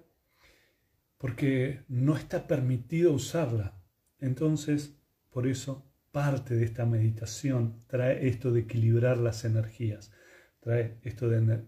porque 1.17 1.83
no 1.87 2.15
está 2.15 2.47
permitido 2.47 3.13
usarla. 3.13 3.81
Entonces, 4.19 4.97
por 5.29 5.47
eso 5.47 5.91
parte 6.11 6.55
de 6.55 6.65
esta 6.65 6.85
meditación 6.85 7.83
trae 7.87 8.27
esto 8.27 8.51
de 8.51 8.61
equilibrar 8.61 9.17
las 9.17 9.43
energías, 9.43 10.13
trae 10.59 10.99
esto 11.03 11.29
de 11.29 11.65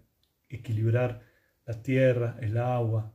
equilibrar 0.48 1.24
la 1.66 1.82
tierra, 1.82 2.38
el 2.40 2.58
agua, 2.58 3.14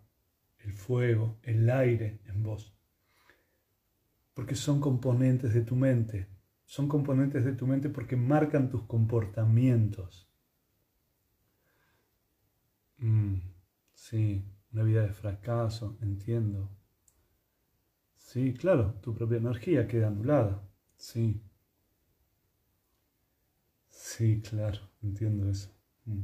el 0.58 0.72
fuego, 0.72 1.38
el 1.42 1.70
aire 1.70 2.20
en 2.26 2.42
vos. 2.42 2.76
Porque 4.34 4.54
son 4.54 4.80
componentes 4.80 5.54
de 5.54 5.62
tu 5.62 5.76
mente, 5.76 6.28
son 6.64 6.88
componentes 6.88 7.44
de 7.44 7.52
tu 7.52 7.66
mente 7.66 7.88
porque 7.88 8.16
marcan 8.16 8.68
tus 8.68 8.82
comportamientos. 8.82 10.31
Mm, 13.02 13.34
sí, 13.94 14.44
una 14.72 14.82
vida 14.84 15.02
de 15.02 15.12
fracaso, 15.12 15.98
entiendo. 16.00 16.70
Sí, 18.16 18.54
claro, 18.54 18.94
tu 19.02 19.14
propia 19.14 19.36
energía 19.38 19.86
queda 19.86 20.06
anulada. 20.08 20.62
Sí. 20.96 21.42
Sí, 23.90 24.40
claro, 24.40 24.80
entiendo 25.02 25.50
eso. 25.50 25.70
Mm. 26.06 26.22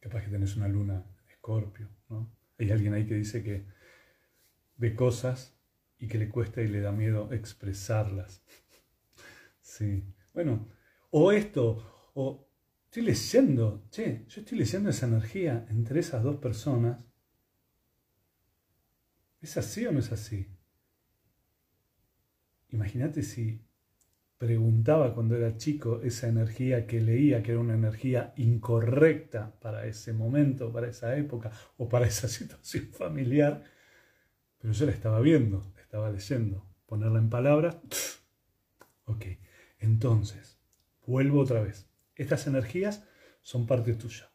Capaz 0.00 0.22
que 0.24 0.30
tenés 0.30 0.56
una 0.56 0.68
luna 0.68 1.04
escorpio, 1.28 1.88
¿no? 2.08 2.30
Hay 2.58 2.70
alguien 2.70 2.94
ahí 2.94 3.06
que 3.06 3.14
dice 3.14 3.42
que 3.42 3.66
ve 4.76 4.94
cosas 4.94 5.56
y 5.98 6.08
que 6.08 6.18
le 6.18 6.28
cuesta 6.28 6.62
y 6.62 6.68
le 6.68 6.80
da 6.80 6.92
miedo 6.92 7.32
expresarlas. 7.32 8.42
sí. 9.60 10.04
Bueno, 10.32 10.68
o 11.10 11.32
esto, 11.32 12.10
o 12.14 12.43
Estoy 12.94 13.06
leyendo, 13.06 13.88
che, 13.90 14.24
yo 14.28 14.40
estoy 14.42 14.56
leyendo 14.56 14.90
esa 14.90 15.06
energía 15.06 15.66
entre 15.68 15.98
esas 15.98 16.22
dos 16.22 16.36
personas. 16.36 17.00
¿Es 19.40 19.56
así 19.56 19.84
o 19.84 19.90
no 19.90 19.98
es 19.98 20.12
así? 20.12 20.46
Imagínate 22.68 23.24
si 23.24 23.66
preguntaba 24.38 25.12
cuando 25.12 25.34
era 25.34 25.56
chico 25.56 26.02
esa 26.02 26.28
energía 26.28 26.86
que 26.86 27.00
leía, 27.00 27.42
que 27.42 27.50
era 27.50 27.60
una 27.60 27.74
energía 27.74 28.32
incorrecta 28.36 29.58
para 29.58 29.86
ese 29.86 30.12
momento, 30.12 30.72
para 30.72 30.86
esa 30.86 31.16
época 31.16 31.50
o 31.76 31.88
para 31.88 32.06
esa 32.06 32.28
situación 32.38 32.90
familiar, 32.92 33.64
pero 34.60 34.72
yo 34.72 34.86
la 34.86 34.92
estaba 34.92 35.18
viendo, 35.18 35.72
la 35.74 35.82
estaba 35.82 36.12
leyendo. 36.12 36.64
Ponerla 36.86 37.18
en 37.18 37.28
palabras, 37.28 37.76
ok. 39.06 39.24
Entonces, 39.80 40.60
vuelvo 41.04 41.40
otra 41.40 41.60
vez. 41.60 41.88
Estas 42.16 42.46
energías 42.46 43.04
son 43.42 43.66
parte 43.66 43.94
tuya. 43.94 44.30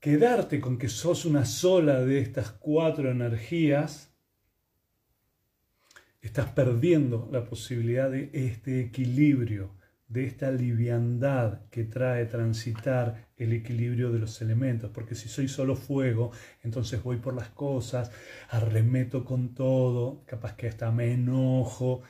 Quedarte 0.00 0.60
con 0.60 0.78
que 0.78 0.88
sos 0.88 1.24
una 1.24 1.44
sola 1.44 2.00
de 2.00 2.18
estas 2.18 2.50
cuatro 2.50 3.10
energías, 3.10 4.12
estás 6.20 6.50
perdiendo 6.50 7.28
la 7.30 7.44
posibilidad 7.44 8.10
de 8.10 8.30
este 8.32 8.80
equilibrio, 8.80 9.76
de 10.08 10.26
esta 10.26 10.50
liviandad 10.50 11.60
que 11.70 11.84
trae 11.84 12.26
transitar 12.26 13.28
el 13.36 13.52
equilibrio 13.52 14.10
de 14.10 14.18
los 14.18 14.42
elementos. 14.42 14.90
Porque 14.92 15.14
si 15.14 15.28
soy 15.28 15.46
solo 15.46 15.76
fuego, 15.76 16.32
entonces 16.62 17.02
voy 17.02 17.18
por 17.18 17.34
las 17.34 17.50
cosas, 17.50 18.10
arremeto 18.50 19.24
con 19.24 19.54
todo, 19.54 20.24
capaz 20.26 20.56
que 20.56 20.68
hasta 20.68 20.90
me 20.90 21.12
enojo 21.12 22.02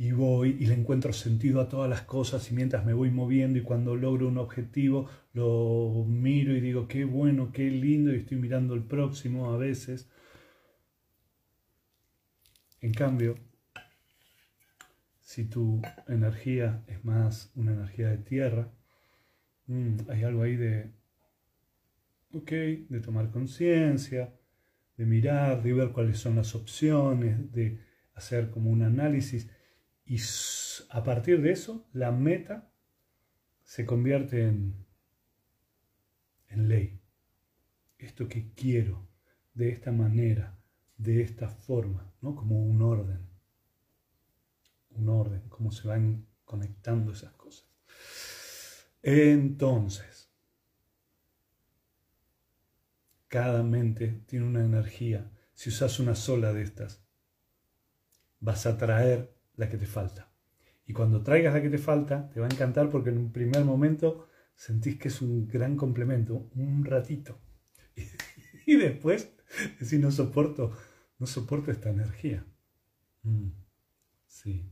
y 0.00 0.12
voy 0.12 0.56
y 0.58 0.64
le 0.64 0.72
encuentro 0.72 1.12
sentido 1.12 1.60
a 1.60 1.68
todas 1.68 1.90
las 1.90 2.00
cosas 2.00 2.50
y 2.50 2.54
mientras 2.54 2.86
me 2.86 2.94
voy 2.94 3.10
moviendo 3.10 3.58
y 3.58 3.62
cuando 3.62 3.96
logro 3.96 4.28
un 4.28 4.38
objetivo 4.38 5.10
lo 5.34 6.06
miro 6.08 6.56
y 6.56 6.62
digo 6.62 6.88
qué 6.88 7.04
bueno, 7.04 7.52
qué 7.52 7.70
lindo 7.70 8.10
y 8.10 8.20
estoy 8.20 8.38
mirando 8.38 8.72
el 8.72 8.82
próximo 8.82 9.52
a 9.52 9.58
veces. 9.58 10.08
En 12.80 12.94
cambio, 12.94 13.36
si 15.20 15.44
tu 15.44 15.82
energía 16.08 16.82
es 16.86 17.04
más 17.04 17.52
una 17.54 17.72
energía 17.72 18.08
de 18.08 18.18
tierra, 18.18 18.72
mm, 19.66 19.96
hay 20.08 20.24
algo 20.24 20.44
ahí 20.44 20.56
de, 20.56 20.92
ok, 22.32 22.50
de 22.50 23.00
tomar 23.00 23.30
conciencia, 23.30 24.32
de 24.96 25.04
mirar, 25.04 25.62
de 25.62 25.74
ver 25.74 25.92
cuáles 25.92 26.18
son 26.18 26.36
las 26.36 26.54
opciones, 26.54 27.52
de 27.52 27.80
hacer 28.14 28.50
como 28.50 28.70
un 28.70 28.82
análisis 28.82 29.50
y 30.10 30.20
a 30.88 31.04
partir 31.04 31.40
de 31.40 31.52
eso, 31.52 31.86
la 31.92 32.10
meta 32.10 32.68
se 33.62 33.86
convierte 33.86 34.42
en, 34.42 34.84
en 36.48 36.68
ley. 36.68 37.00
Esto 37.96 38.28
que 38.28 38.52
quiero, 38.52 39.08
de 39.54 39.68
esta 39.68 39.92
manera, 39.92 40.58
de 40.96 41.22
esta 41.22 41.48
forma, 41.48 42.12
¿no? 42.22 42.34
como 42.34 42.60
un 42.60 42.82
orden. 42.82 43.24
Un 44.96 45.08
orden, 45.08 45.48
cómo 45.48 45.70
se 45.70 45.86
van 45.86 46.26
conectando 46.44 47.12
esas 47.12 47.32
cosas. 47.34 47.68
Entonces, 49.04 50.28
cada 53.28 53.62
mente 53.62 54.24
tiene 54.26 54.44
una 54.44 54.64
energía. 54.64 55.30
Si 55.54 55.68
usas 55.68 56.00
una 56.00 56.16
sola 56.16 56.52
de 56.52 56.62
estas, 56.62 57.00
vas 58.40 58.66
a 58.66 58.76
traer 58.76 59.39
la 59.60 59.68
que 59.68 59.76
te 59.76 59.86
falta. 59.86 60.32
Y 60.86 60.92
cuando 60.92 61.22
traigas 61.22 61.54
la 61.54 61.62
que 61.62 61.70
te 61.70 61.78
falta, 61.78 62.28
te 62.30 62.40
va 62.40 62.46
a 62.46 62.50
encantar 62.50 62.90
porque 62.90 63.10
en 63.10 63.18
un 63.18 63.32
primer 63.32 63.64
momento 63.64 64.26
sentís 64.56 64.98
que 64.98 65.08
es 65.08 65.22
un 65.22 65.46
gran 65.46 65.76
complemento, 65.76 66.50
un 66.56 66.84
ratito. 66.84 67.38
Y, 68.66 68.76
después 68.76 69.32
decís, 69.80 69.98
no 69.98 70.12
soporto, 70.12 70.70
no 71.18 71.26
soporto 71.26 71.72
esta 71.72 71.90
energía. 71.90 72.44
Mm, 73.22 73.48
sí. 74.26 74.70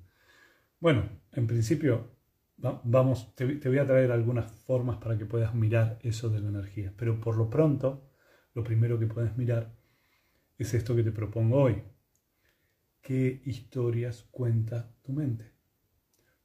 Bueno, 0.79 1.09
en 1.33 1.47
principio, 1.49 2.17
vamos, 2.59 3.35
te, 3.35 3.45
voy 3.45 3.79
a 3.79 3.87
traer 3.87 4.13
algunas 4.13 4.53
formas 4.53 4.99
para 4.99 5.19
que 5.19 5.27
puedas 5.27 5.53
mirar 5.55 5.99
eso 6.03 6.29
de 6.29 6.41
la 6.41 6.49
energía. 6.49 6.93
Pero 6.97 7.21
por 7.21 7.37
lo 7.37 7.51
pronto, 7.51 8.09
lo 8.55 8.63
primero 8.63 9.01
que 9.01 9.07
puedes 9.07 9.37
mirar 9.37 9.75
es 10.59 10.75
esto 10.75 10.95
que 10.95 11.03
te 11.03 11.11
propongo 11.11 11.61
hoy. 11.61 11.83
¿Qué 13.03 13.43
historias 13.45 14.23
cuenta 14.31 14.93
tu 15.03 15.13
mente? 15.13 15.53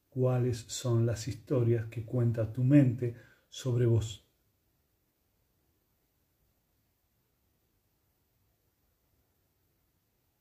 ¿Cuáles 0.10 0.60
son 0.67 1.05
las 1.05 1.27
historias 1.27 1.88
que 1.88 2.05
cuenta 2.05 2.51
tu 2.53 2.63
mente 2.63 3.15
sobre 3.50 3.86
vos? 3.86 4.25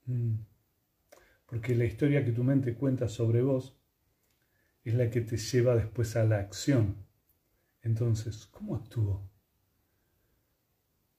Mm. 0.07 0.35
Porque 1.47 1.75
la 1.75 1.85
historia 1.85 2.25
que 2.25 2.33
tu 2.33 2.45
mente 2.45 2.75
cuenta 2.75 3.09
sobre 3.09 3.42
vos 3.42 3.76
es 4.85 4.95
la 4.95 5.11
que 5.11 5.23
te 5.23 5.37
lleva 5.37 5.75
después 5.75 6.14
a 6.16 6.25
la 6.25 6.38
acción. 6.38 6.97
Entonces, 7.83 8.47
¿cómo 8.47 8.76
actúo? 8.76 9.28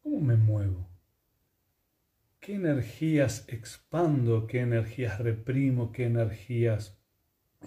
¿Cómo 0.01 0.19
me 0.21 0.35
muevo? 0.35 0.92
¿Qué 2.43 2.55
energías 2.55 3.45
expando? 3.47 4.47
¿Qué 4.47 4.59
energías 4.59 5.17
reprimo? 5.19 5.93
¿Qué 5.93 6.03
energías 6.03 6.99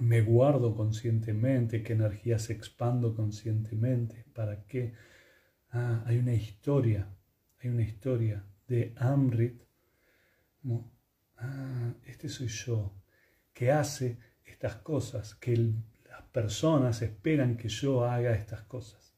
me 0.01 0.21
guardo 0.21 0.77
conscientemente? 0.77 1.83
¿Qué 1.83 1.95
energías 1.95 2.51
expando 2.51 3.17
conscientemente? 3.17 4.27
¿Para 4.35 4.67
qué? 4.67 4.93
Ah, 5.71 6.05
hay 6.05 6.19
una 6.19 6.35
historia, 6.35 7.09
hay 7.59 7.71
una 7.71 7.85
historia 7.85 8.45
de 8.69 8.93
Amrit. 8.99 9.63
ah, 11.39 11.95
este 12.05 12.29
soy 12.29 12.49
yo, 12.49 12.93
que 13.55 13.73
hace 13.73 14.19
estas 14.45 14.77
cosas, 14.77 15.35
que 15.37 15.57
las 15.57 16.23
personas 16.33 17.01
esperan 17.01 17.57
que 17.57 17.71
yo 17.71 18.05
haga 18.05 18.35
estas 18.35 18.61
cosas. 18.65 19.15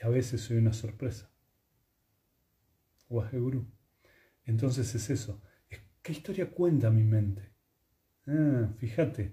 Y 0.00 0.06
a 0.06 0.08
veces 0.08 0.40
soy 0.40 0.58
una 0.58 0.72
sorpresa. 0.72 1.32
Entonces 4.44 4.94
es 4.94 5.10
eso. 5.10 5.42
¿Qué 6.02 6.12
historia 6.12 6.50
cuenta 6.50 6.90
mi 6.90 7.02
mente? 7.02 7.52
Ah, 8.26 8.68
fíjate, 8.78 9.32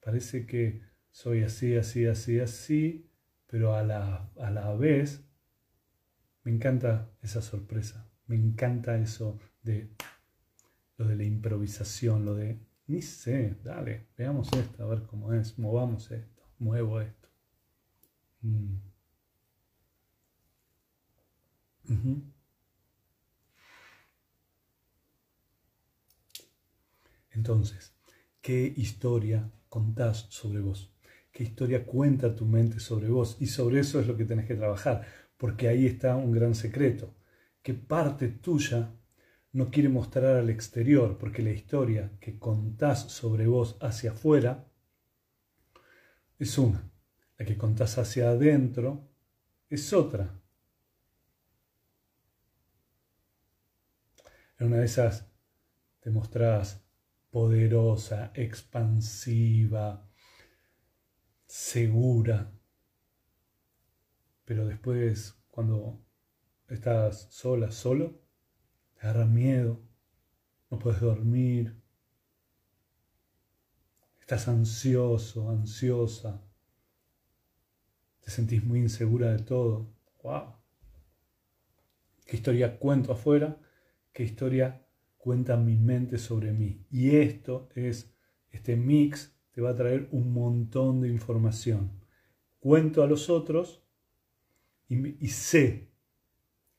parece 0.00 0.46
que 0.46 0.82
soy 1.10 1.42
así, 1.42 1.76
así, 1.76 2.06
así, 2.06 2.40
así, 2.40 3.10
pero 3.46 3.74
a 3.74 3.82
la, 3.82 4.30
a 4.38 4.50
la 4.50 4.74
vez 4.74 5.24
me 6.44 6.52
encanta 6.52 7.10
esa 7.22 7.40
sorpresa. 7.40 8.08
Me 8.26 8.36
encanta 8.36 8.96
eso 8.98 9.38
de 9.62 9.90
lo 10.96 11.06
de 11.06 11.16
la 11.16 11.24
improvisación, 11.24 12.24
lo 12.24 12.34
de, 12.34 12.58
ni 12.86 13.02
sé, 13.02 13.56
dale, 13.62 14.08
veamos 14.16 14.52
esto, 14.52 14.82
a 14.82 14.86
ver 14.86 15.02
cómo 15.04 15.32
es, 15.32 15.58
movamos 15.58 16.10
esto, 16.10 16.42
muevo 16.58 17.00
esto. 17.00 17.28
Mm. 18.42 18.76
Entonces, 27.34 27.94
¿qué 28.40 28.72
historia 28.76 29.50
contás 29.68 30.26
sobre 30.30 30.60
vos? 30.60 30.92
¿Qué 31.30 31.44
historia 31.44 31.86
cuenta 31.86 32.34
tu 32.34 32.44
mente 32.44 32.78
sobre 32.78 33.08
vos? 33.08 33.36
Y 33.40 33.46
sobre 33.46 33.80
eso 33.80 34.00
es 34.00 34.06
lo 34.06 34.16
que 34.16 34.24
tenés 34.24 34.46
que 34.46 34.54
trabajar, 34.54 35.06
porque 35.36 35.68
ahí 35.68 35.86
está 35.86 36.16
un 36.16 36.32
gran 36.32 36.54
secreto. 36.54 37.14
¿Qué 37.62 37.74
parte 37.74 38.28
tuya 38.28 38.92
no 39.52 39.70
quiere 39.70 39.88
mostrar 39.88 40.36
al 40.36 40.50
exterior, 40.50 41.18
porque 41.18 41.42
la 41.42 41.50
historia 41.50 42.10
que 42.20 42.38
contás 42.38 43.10
sobre 43.12 43.46
vos 43.46 43.76
hacia 43.80 44.12
afuera 44.12 44.66
es 46.38 46.56
una. 46.58 46.90
La 47.38 47.44
que 47.44 47.56
contás 47.56 47.98
hacia 47.98 48.30
adentro 48.30 49.08
es 49.68 49.92
otra. 49.92 50.40
En 54.58 54.68
una 54.68 54.78
de 54.78 54.86
esas 54.86 55.26
te 56.00 56.10
mostrás 56.10 56.81
poderosa, 57.32 58.30
expansiva, 58.34 60.06
segura. 61.46 62.52
Pero 64.44 64.66
después, 64.66 65.34
cuando 65.50 66.04
estás 66.68 67.28
sola, 67.30 67.72
solo, 67.72 68.20
te 68.94 69.06
agarra 69.06 69.24
miedo, 69.24 69.80
no 70.70 70.78
puedes 70.78 71.00
dormir, 71.00 71.82
estás 74.20 74.46
ansioso, 74.48 75.48
ansiosa, 75.48 76.44
te 78.20 78.30
sentís 78.30 78.62
muy 78.62 78.80
insegura 78.80 79.32
de 79.32 79.42
todo. 79.42 79.90
¡Wow! 80.22 80.54
¿Qué 82.26 82.36
historia 82.36 82.78
cuento 82.78 83.12
afuera? 83.12 83.58
¿Qué 84.12 84.22
historia 84.22 84.81
cuenta 85.22 85.56
mi 85.56 85.76
mente 85.76 86.18
sobre 86.18 86.52
mí? 86.52 86.84
Y 86.90 87.16
esto 87.16 87.68
es, 87.76 88.12
este 88.50 88.74
mix 88.76 89.32
te 89.52 89.62
va 89.62 89.70
a 89.70 89.76
traer 89.76 90.08
un 90.10 90.32
montón 90.32 91.00
de 91.00 91.08
información. 91.08 91.92
Cuento 92.58 93.04
a 93.04 93.06
los 93.06 93.30
otros 93.30 93.84
y, 94.88 95.28
sé, 95.28 95.88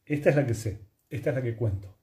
esta 0.05 0.29
es 0.29 0.35
la 0.35 0.45
que 0.45 0.53
sé, 0.53 0.81
esta 1.09 1.29
es 1.29 1.35
la 1.37 1.41
que 1.41 1.55
cuento 1.55 1.97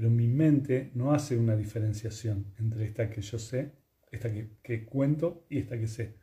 pero 0.00 0.08
mi 0.08 0.28
mente 0.28 0.90
no 0.94 1.12
hace 1.12 1.36
una 1.36 1.54
diferenciación 1.54 2.54
entre 2.58 2.86
esta 2.86 3.10
que 3.10 3.20
yo 3.20 3.38
sé, 3.38 3.72
esta 4.10 4.32
que, 4.32 4.86
cuento 4.86 5.44
y 5.50 5.58
esta 5.58 5.78
que 5.78 5.88
sé. 5.88 6.16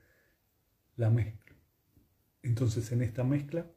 La 0.95 1.11
mezclo. 1.11 1.55
Entonces 2.41 2.91
en 2.91 3.03
esta 3.03 3.23
mezcla 3.23 3.67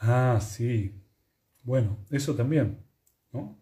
Ah, 0.00 0.40
sí. 0.40 0.98
Bueno, 1.62 2.04
eso 2.10 2.34
también, 2.34 2.82
¿no? 3.32 3.60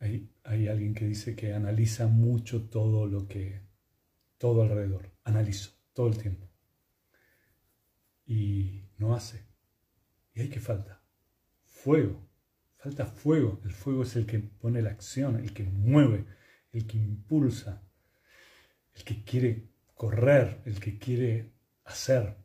Hay, 0.00 0.28
hay, 0.42 0.66
alguien 0.66 0.92
que 0.92 1.06
dice 1.06 1.36
que 1.36 1.54
analiza 1.54 2.08
mucho 2.08 2.68
todo 2.68 3.06
lo 3.06 3.28
que, 3.28 3.62
todo 4.38 4.62
alrededor. 4.62 5.12
Analizo 5.22 5.70
todo 5.92 6.08
el 6.08 6.18
tiempo. 6.18 6.48
Y 8.26 8.88
no 8.98 9.14
hace. 9.14 9.46
¿Y 10.34 10.40
hay 10.40 10.48
que 10.48 10.60
falta? 10.60 11.00
Fuego. 11.64 12.28
Falta 12.76 13.06
fuego. 13.06 13.60
El 13.64 13.72
fuego 13.72 14.02
es 14.02 14.16
el 14.16 14.26
que 14.26 14.40
pone 14.40 14.82
la 14.82 14.90
acción, 14.90 15.36
el 15.36 15.52
que 15.52 15.64
mueve, 15.64 16.26
el 16.72 16.86
que 16.88 16.98
impulsa, 16.98 17.82
el 18.94 19.04
que 19.04 19.22
quiere 19.22 19.70
correr, 19.94 20.60
el 20.64 20.80
que 20.80 20.98
quiere 20.98 21.52
hacer. 21.84 22.36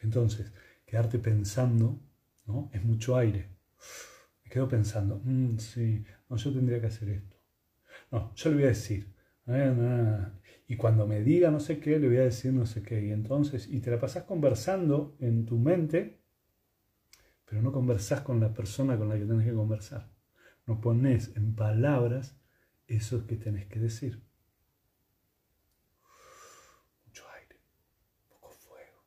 Entonces, 0.00 0.52
quedarte 0.92 1.18
pensando, 1.18 1.98
¿no? 2.46 2.70
Es 2.72 2.84
mucho 2.84 3.16
aire. 3.16 3.48
Me 4.44 4.50
quedo 4.50 4.68
pensando, 4.68 5.20
mm, 5.24 5.58
sí, 5.58 6.04
no, 6.28 6.36
yo 6.36 6.52
tendría 6.52 6.80
que 6.80 6.88
hacer 6.88 7.08
esto. 7.08 7.36
No, 8.10 8.34
yo 8.34 8.50
le 8.50 8.56
voy 8.56 8.64
a 8.64 8.68
decir. 8.68 9.12
Y 10.68 10.76
cuando 10.76 11.06
me 11.06 11.20
diga 11.22 11.50
no 11.50 11.60
sé 11.60 11.80
qué, 11.80 11.98
le 11.98 12.08
voy 12.08 12.18
a 12.18 12.24
decir 12.24 12.52
no 12.52 12.66
sé 12.66 12.82
qué. 12.82 13.04
Y 13.06 13.10
entonces, 13.10 13.68
y 13.68 13.80
te 13.80 13.90
la 13.90 13.98
pasas 13.98 14.24
conversando 14.24 15.16
en 15.18 15.46
tu 15.46 15.58
mente 15.58 16.22
pero 17.52 17.60
no 17.60 17.70
conversás 17.70 18.22
con 18.22 18.40
la 18.40 18.54
persona 18.54 18.96
con 18.96 19.10
la 19.10 19.18
que 19.18 19.26
tenés 19.26 19.44
que 19.46 19.52
conversar. 19.52 20.10
No 20.66 20.80
pones 20.80 21.36
en 21.36 21.54
palabras 21.54 22.40
eso 22.86 23.26
que 23.26 23.36
tenés 23.36 23.66
que 23.66 23.78
decir. 23.78 24.22
Mucho 27.04 27.24
aire, 27.28 27.60
poco 28.30 28.50
fuego. 28.52 29.04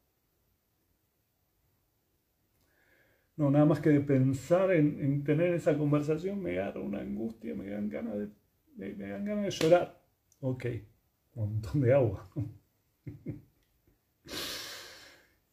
No, 3.38 3.52
nada 3.52 3.65
más 3.65 3.82
que 3.82 3.89
de 3.89 4.00
pensar 4.00 4.71
en, 4.71 5.24
tener 5.24 5.54
esa 5.54 5.78
conversación 5.78 6.41
me 6.41 6.58
agarra 6.58 6.80
una 6.80 7.00
angustia, 7.00 7.54
me 7.54 7.67
dan 7.67 7.89
ganas 7.89 8.15
de, 8.17 8.30
me 8.78 9.08
dan 9.10 9.26
ganas 9.26 9.43
de 9.43 9.52
llorar. 9.52 10.02
Ok, 10.39 10.65
un 11.34 11.54
montón 11.54 11.82
de 11.82 11.93
agua. 11.93 12.30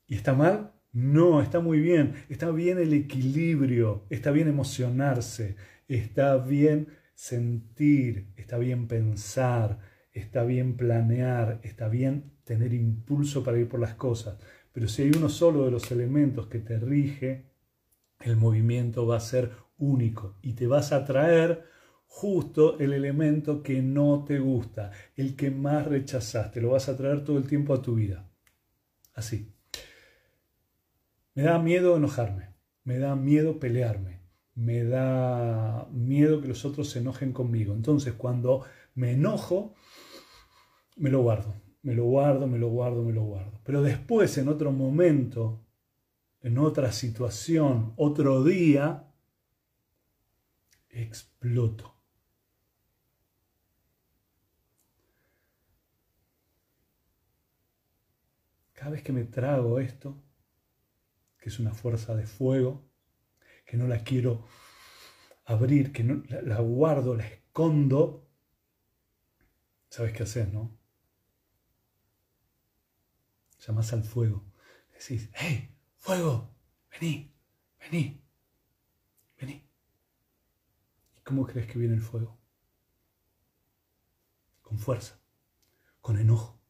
¿Y 0.07 0.15
está 0.15 0.35
mal? 0.35 0.73
No, 0.93 1.41
está 1.41 1.59
muy 1.61 1.81
bien. 1.81 2.15
Está 2.29 2.51
bien 2.51 2.79
el 2.79 2.93
equilibrio, 2.93 4.05
está 4.11 4.31
bien 4.31 4.47
emocionarse, 4.47 5.57
está 5.89 6.37
bien 6.37 6.89
sentir, 7.15 8.33
está 8.37 8.59
bien 8.59 8.87
pensar, 8.89 9.79
está 10.13 10.45
bien 10.45 10.77
planear, 10.77 11.61
está 11.63 11.89
bien 11.89 12.33
tener 12.45 12.75
impulso 12.75 13.43
para 13.43 13.59
ir 13.59 13.69
por 13.69 13.81
las 13.81 13.95
cosas. 13.95 14.39
Pero 14.73 14.89
si 14.89 15.03
hay 15.03 15.13
uno 15.17 15.29
solo 15.29 15.65
de 15.65 15.71
los 15.71 15.91
elementos 15.91 16.47
que 16.47 16.59
te 16.59 16.79
rige, 16.79 17.52
el 18.25 18.37
movimiento 18.37 19.07
va 19.07 19.17
a 19.17 19.21
ser 19.21 19.53
único 19.79 20.37
y 20.43 20.55
te 20.55 20.67
vas 20.67 20.93
a 20.93 21.05
traer 21.05 21.65
justo 22.07 22.79
el 22.79 22.93
elemento 22.93 23.63
que 23.63 23.81
no 23.81 24.25
te 24.25 24.39
gusta, 24.39 24.91
el 25.17 25.35
que 25.35 25.51
más 25.51 25.87
rechazaste, 25.87 26.61
lo 26.61 26.71
vas 26.71 26.89
a 26.89 26.97
traer 26.97 27.25
todo 27.25 27.39
el 27.39 27.47
tiempo 27.47 27.73
a 27.73 27.81
tu 27.81 27.95
vida. 27.95 28.29
Así. 29.15 29.55
Me 31.35 31.43
da 31.43 31.59
miedo 31.59 31.97
enojarme, 31.97 32.55
me 32.85 32.99
da 32.99 33.17
miedo 33.17 33.59
pelearme, 33.59 34.21
me 34.55 34.85
da 34.85 35.89
miedo 35.91 36.43
que 36.43 36.49
los 36.49 36.67
otros 36.67 36.91
se 36.91 36.99
enojen 36.99 37.33
conmigo. 37.33 37.73
Entonces, 37.73 38.13
cuando 38.13 38.65
me 38.95 39.13
enojo, 39.13 39.75
me 40.97 41.09
lo 41.09 41.23
guardo, 41.23 41.55
me 41.83 41.95
lo 41.95 42.05
guardo, 42.05 42.47
me 42.47 42.59
lo 42.59 42.69
guardo, 42.69 43.03
me 43.03 43.13
lo 43.15 43.23
guardo. 43.25 43.61
Pero 43.65 43.83
después, 43.83 44.37
en 44.37 44.49
otro 44.49 44.71
momento, 44.71 45.62
en 46.43 46.59
otra 46.59 46.93
situación, 46.93 47.95
otro 47.97 48.43
día, 48.43 49.09
exploto. 50.91 51.95
Cada 58.73 58.91
vez 58.91 59.03
que 59.03 59.13
me 59.13 59.25
trago 59.25 59.79
esto, 59.79 60.21
que 61.39 61.49
es 61.49 61.61
una 61.61 61.73
fuerza 61.73 62.17
de 62.17 62.27
fuego, 62.27 62.91
que 63.65 63.77
no 63.77 63.87
la 63.87 64.03
quiero 64.03 64.45
abrir, 65.45 65.93
que 65.93 66.03
no, 66.03 66.25
la, 66.43 66.61
guardo, 66.61 67.15
la 67.15 67.27
escondo, 67.27 68.29
¿sabes 69.89 70.13
qué 70.13 70.25
hacer, 70.25 70.53
no? 70.53 70.77
Llamas 73.61 73.93
al 73.93 74.03
fuego. 74.03 74.45
Decís, 74.93 75.31
hey, 75.35 75.73
fuego, 76.03 76.53
vení, 76.91 77.33
vení, 77.79 78.21
vení. 79.41 79.65
¿Y 81.17 81.21
cómo 81.23 81.47
crees 81.47 81.69
que 81.69 81.79
viene 81.79 81.95
el 81.95 82.03
fuego? 82.03 82.41
Con 84.63 84.79
fuerza, 84.79 85.21
con 86.01 86.19
enojo, 86.19 86.61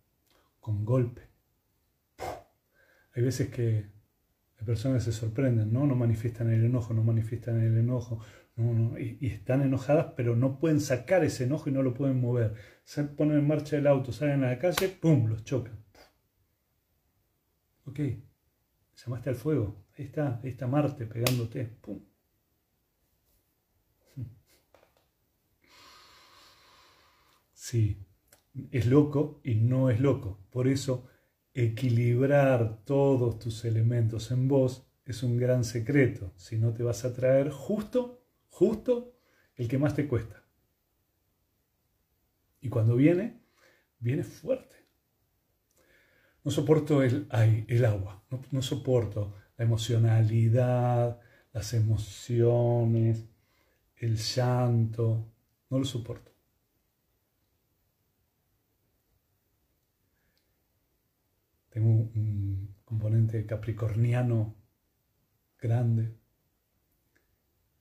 con 0.61 0.85
golpe. 0.85 1.23
Hay 3.15 3.23
veces 3.23 3.49
que 3.49 3.91
personas 4.67 5.03
se 5.03 5.13
sorprenden, 5.13 5.73
¿no? 5.73 5.87
No 5.87 5.97
manifiestan 5.97 6.51
el 6.51 6.65
enojo, 6.65 6.93
no 6.93 7.03
manifiestan 7.03 7.61
el 7.61 7.77
enojo, 7.79 8.21
y, 8.99 9.27
están 9.27 9.63
enojadas, 9.63 10.13
pero 10.15 10.37
no 10.37 10.59
pueden 10.59 10.81
sacar 10.81 11.25
ese 11.25 11.45
enojo 11.45 11.71
y 11.71 11.73
no 11.73 11.83
lo 11.83 11.95
pueden 11.95 12.21
mover. 12.21 12.55
Se 12.85 13.05
ponen 13.05 13.39
en 13.39 13.47
marcha 13.47 13.77
el 13.79 13.87
auto, 13.87 14.13
salen 14.13 14.45
a 14.45 14.51
la 14.51 14.59
calle, 14.59 14.89
¡pum! 14.89 15.27
los 15.27 15.43
chocan. 15.43 15.83
Ok, 17.87 17.99
llamaste 18.97 19.31
al 19.31 19.37
fuego, 19.37 19.85
ahí 19.97 20.05
está, 20.05 20.41
ahí 20.43 20.51
está 20.51 20.67
Marte 20.67 21.07
pegándote. 21.07 21.77
Sí, 27.55 28.05
es 28.71 28.87
loco 28.87 29.41
y 29.45 29.55
no 29.55 29.89
es 29.89 30.01
loco. 30.01 30.41
Por 30.51 30.67
eso 30.67 31.07
equilibrar 31.55 32.85
todos 32.85 33.39
tus 33.39 33.65
elementos 33.65 34.31
en 34.31 34.49
vos 34.49 34.87
es 35.05 35.23
un 35.23 35.37
gran 35.37 35.65
secreto, 35.65 36.33
si 36.37 36.59
no 36.59 36.73
te 36.73 36.83
vas 36.83 37.05
a 37.05 37.13
traer 37.13 37.51
justo, 37.51 38.25
justo 38.49 39.17
el 39.57 39.69
que 39.69 39.79
más 39.79 39.95
te 39.95 40.07
cuesta. 40.07 40.45
Y 42.61 42.69
cuando 42.69 42.97
viene, 42.97 43.41
viene 43.99 44.23
fuerte. 44.23 44.82
No 46.45 46.51
soporto 46.51 47.03
el, 47.03 47.29
agua, 47.85 48.25
no, 48.31 48.43
no 48.51 48.63
soporto 48.63 49.35
la 49.57 49.65
emocionalidad, 49.65 51.21
las 51.53 51.73
emociones, 51.75 53.25
el 53.97 54.17
llanto, 54.17 55.33
no 55.71 55.79
lo 55.79 55.85
soporto. 55.85 56.33
Tengo 61.71 61.89
un 61.89 62.75
componente 62.85 63.47
capricorniano 63.47 64.55
grande. 65.59 66.09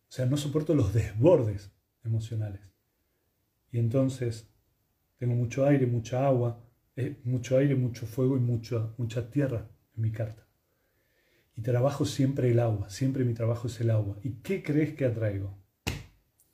O 0.07 0.13
sea, 0.13 0.25
no 0.25 0.37
soporto 0.37 0.75
los 0.75 0.93
desbordes 0.93 1.73
emocionales. 2.03 2.61
Y 3.71 3.79
entonces 3.79 4.49
tengo 5.17 5.33
mucho 5.33 5.65
aire, 5.65 5.87
mucha 5.87 6.25
agua, 6.25 6.63
eh, 7.01 7.21
mucho 7.23 7.57
aire, 7.57 7.75
mucho 7.75 8.05
fuego 8.05 8.37
y 8.37 8.39
mucha, 8.39 8.93
mucha 8.97 9.29
tierra 9.29 9.69
en 9.95 10.01
mi 10.01 10.11
carta. 10.11 10.47
Y 11.55 11.61
trabajo 11.61 12.05
siempre 12.05 12.49
el 12.51 12.59
agua, 12.59 12.89
siempre 12.89 13.25
mi 13.25 13.33
trabajo 13.33 13.67
es 13.67 13.79
el 13.81 13.89
agua. 13.89 14.17
¿Y 14.23 14.35
qué 14.41 14.63
crees 14.63 14.93
que 14.93 15.05
atraigo? 15.05 15.57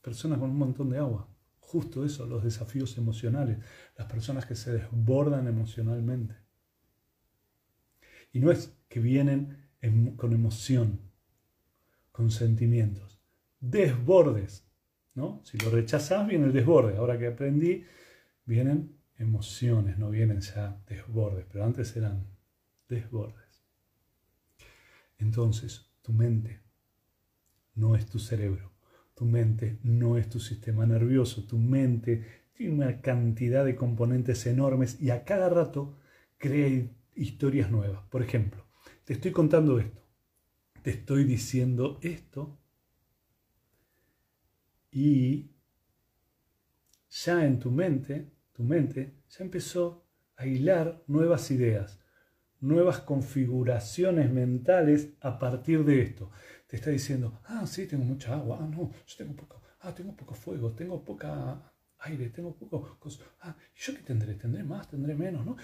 Personas 0.02 0.40
con 0.40 0.50
un 0.50 0.58
montón 0.58 0.90
de 0.90 0.98
agua. 0.98 1.30
Justo 1.60 2.06
eso, 2.06 2.26
los 2.26 2.44
desafíos 2.44 2.98
emocionales, 2.98 3.60
las 3.98 4.08
personas 4.08 4.46
que 4.46 4.56
se 4.56 4.72
desbordan 4.72 5.48
emocionalmente. 5.48 6.36
Y 8.32 8.40
no 8.40 8.52
es 8.52 8.74
que 8.88 9.00
vienen 9.00 9.70
con 10.16 10.34
emoción, 10.34 11.02
con 12.12 12.32
sentimientos. 12.32 13.20
Desbordes, 13.60 14.68
¿no? 15.14 15.42
Si 15.44 15.58
lo 15.58 15.70
rechazas, 15.70 16.28
viene 16.28 16.46
el 16.46 16.54
desborde. 16.54 16.98
Ahora 16.98 17.18
que 17.18 17.28
aprendí, 17.28 17.84
vienen 18.46 18.97
emociones, 19.18 19.98
no 19.98 20.10
vienen 20.10 20.42
ya 20.42 20.82
desbordes, 20.88 21.46
pero 21.52 21.66
antes 21.66 21.96
eran 21.96 22.28
desbordes. 22.88 23.64
Entonces, 25.18 25.90
tu 26.02 26.14
mente 26.14 26.62
no 27.76 27.96
es 27.96 28.06
tu 28.08 28.20
cerebro, 28.20 28.72
tu 29.16 29.26
mente 29.26 29.80
no 29.84 30.18
es 30.18 30.30
tu 30.30 30.40
sistema 30.40 30.86
nervioso, 30.86 31.46
tu 31.46 31.58
mente 31.58 32.46
tiene 32.54 32.74
una 32.74 33.02
cantidad 33.02 33.66
de 33.66 33.76
componentes 33.76 34.46
enormes 34.46 35.02
y 35.02 35.10
a 35.12 35.24
cada 35.24 35.50
rato 35.50 35.98
crea 36.38 36.88
historias 37.16 37.72
nuevas. 37.72 38.04
Por 38.10 38.22
ejemplo, 38.22 38.66
te 39.06 39.14
estoy 39.14 39.32
contando 39.32 39.80
esto, 39.80 40.02
te 40.82 40.92
estoy 40.92 41.24
diciendo 41.24 42.00
esto 42.02 42.60
y 44.92 45.52
ya 47.10 47.46
en 47.46 47.60
tu 47.60 47.72
mente, 47.72 48.32
tu 48.58 48.64
mente 48.64 49.14
ya 49.30 49.44
empezó 49.44 50.04
a 50.36 50.48
hilar 50.48 51.04
nuevas 51.06 51.52
ideas, 51.52 52.00
nuevas 52.60 53.00
configuraciones 53.02 54.32
mentales 54.32 55.14
a 55.22 55.38
partir 55.38 55.86
de 55.86 56.02
esto. 56.02 56.32
Te 56.66 56.76
está 56.76 56.90
diciendo, 56.90 57.40
ah, 57.46 57.68
sí, 57.68 57.86
tengo 57.86 58.04
mucha 58.04 58.34
agua, 58.34 58.58
ah, 58.60 58.68
no, 58.68 58.92
yo 59.06 59.16
tengo 59.16 59.36
poco, 59.36 59.62
ah, 59.82 59.94
tengo 59.94 60.16
poco 60.16 60.34
fuego, 60.34 60.72
tengo 60.72 61.06
poca 61.06 61.72
aire, 62.00 62.32
tengo 62.32 62.58
poco 62.58 62.98
cosas. 63.00 63.28
Ah, 63.42 63.56
¿y 63.76 63.80
yo 63.80 63.94
qué 63.94 64.02
tendré? 64.02 64.34
¿Tendré 64.34 64.64
más? 64.64 64.90
¿Tendré 64.90 65.14
menos? 65.14 65.46
¿No? 65.46 65.56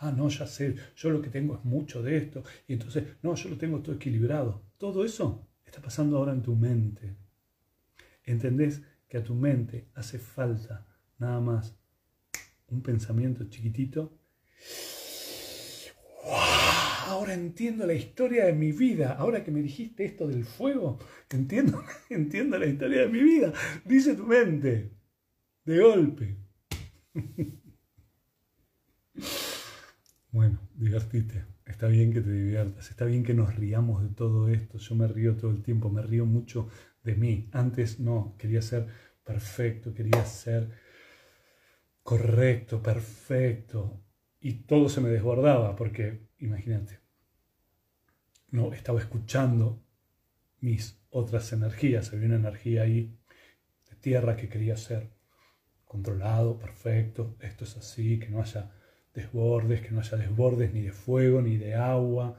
ah, 0.00 0.12
no, 0.12 0.28
ya 0.28 0.46
sé, 0.46 0.76
yo 0.94 1.08
lo 1.08 1.22
que 1.22 1.30
tengo 1.30 1.54
es 1.56 1.64
mucho 1.64 2.02
de 2.02 2.18
esto. 2.18 2.44
Y 2.68 2.74
entonces, 2.74 3.04
no, 3.22 3.34
yo 3.36 3.48
lo 3.48 3.56
tengo 3.56 3.80
todo 3.80 3.94
equilibrado. 3.94 4.66
Todo 4.76 5.02
eso 5.02 5.48
está 5.64 5.80
pasando 5.80 6.18
ahora 6.18 6.32
en 6.32 6.42
tu 6.42 6.54
mente. 6.54 7.16
¿Entendés 8.22 8.82
que 9.08 9.16
a 9.16 9.24
tu 9.24 9.34
mente 9.34 9.88
hace 9.94 10.18
falta 10.18 10.91
nada 11.22 11.40
más 11.40 11.74
un 12.68 12.82
pensamiento 12.82 13.48
chiquitito? 13.48 14.18
ahora 17.12 17.34
entiendo 17.34 17.86
la 17.86 17.92
historia 17.92 18.46
de 18.46 18.52
mi 18.52 18.72
vida. 18.72 19.12
Ahora 19.12 19.44
que 19.44 19.50
me 19.50 19.62
dijiste 19.62 20.04
esto 20.04 20.26
del 20.26 20.44
fuego, 20.44 20.98
entiendo, 21.30 21.84
entiendo 22.10 22.58
la 22.58 22.66
historia 22.66 23.02
de 23.02 23.08
mi 23.08 23.22
vida. 23.22 23.52
Dice 23.84 24.14
tu 24.14 24.26
mente, 24.26 24.92
de 25.64 25.78
golpe. 25.78 26.36
Bueno, 30.30 30.66
divertite. 30.74 31.44
Está 31.66 31.88
bien 31.88 32.10
que 32.10 32.22
te 32.22 32.32
diviertas, 32.32 32.88
está 32.88 33.04
bien 33.04 33.22
que 33.22 33.34
nos 33.34 33.54
riamos 33.54 34.02
de 34.02 34.08
todo 34.08 34.48
esto. 34.48 34.78
Yo 34.78 34.94
me 34.94 35.06
río 35.06 35.36
todo 35.36 35.50
el 35.50 35.62
tiempo, 35.62 35.90
me 35.90 36.00
río 36.00 36.24
mucho 36.24 36.70
de 37.04 37.14
mí. 37.16 37.50
Antes 37.52 38.00
no, 38.00 38.34
quería 38.38 38.62
ser 38.62 38.86
perfecto, 39.24 39.92
quería 39.92 40.24
ser 40.24 40.70
correcto, 42.02 42.82
perfecto. 42.82 44.02
Y 44.40 44.64
todo 44.64 44.88
se 44.88 45.00
me 45.00 45.08
desbordaba, 45.08 45.76
porque 45.76 46.28
imagínate, 46.38 47.00
no 48.50 48.72
estaba 48.72 49.00
escuchando 49.00 49.82
mis 50.60 51.00
otras 51.10 51.52
energías. 51.52 52.12
Había 52.12 52.26
una 52.26 52.36
energía 52.36 52.82
ahí 52.82 53.18
de 53.88 53.96
tierra 53.96 54.36
que 54.36 54.48
quería 54.48 54.76
ser 54.76 55.10
controlado, 55.84 56.58
perfecto, 56.58 57.36
esto 57.40 57.64
es 57.64 57.76
así, 57.76 58.18
que 58.18 58.30
no 58.30 58.40
haya 58.40 58.72
desbordes, 59.12 59.82
que 59.82 59.90
no 59.90 60.00
haya 60.00 60.16
desbordes 60.16 60.72
ni 60.72 60.82
de 60.82 60.92
fuego 60.92 61.42
ni 61.42 61.56
de 61.56 61.74
agua. 61.74 62.38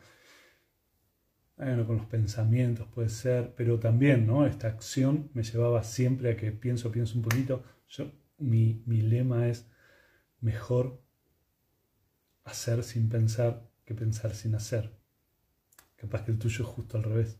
Bueno, 1.55 1.85
con 1.85 1.97
los 1.97 2.07
pensamientos 2.07 2.87
puede 2.87 3.09
ser, 3.09 3.53
pero 3.55 3.79
también, 3.79 4.25
¿no? 4.25 4.45
Esta 4.47 4.67
acción 4.67 5.29
me 5.33 5.43
llevaba 5.43 5.83
siempre 5.83 6.31
a 6.31 6.35
que 6.35 6.51
pienso, 6.51 6.91
pienso 6.91 7.15
un 7.15 7.23
poquito. 7.23 7.63
Mi, 8.43 8.83
mi 8.85 9.01
lema 9.01 9.47
es 9.47 9.67
mejor 10.41 11.01
hacer 12.43 12.83
sin 12.83 13.09
pensar 13.09 13.69
que 13.85 13.95
pensar 13.95 14.35
sin 14.35 14.55
hacer. 14.55 14.91
Capaz 15.95 16.23
que 16.23 16.31
el 16.31 16.39
tuyo 16.39 16.63
es 16.63 16.69
justo 16.69 16.97
al 16.97 17.03
revés. 17.03 17.39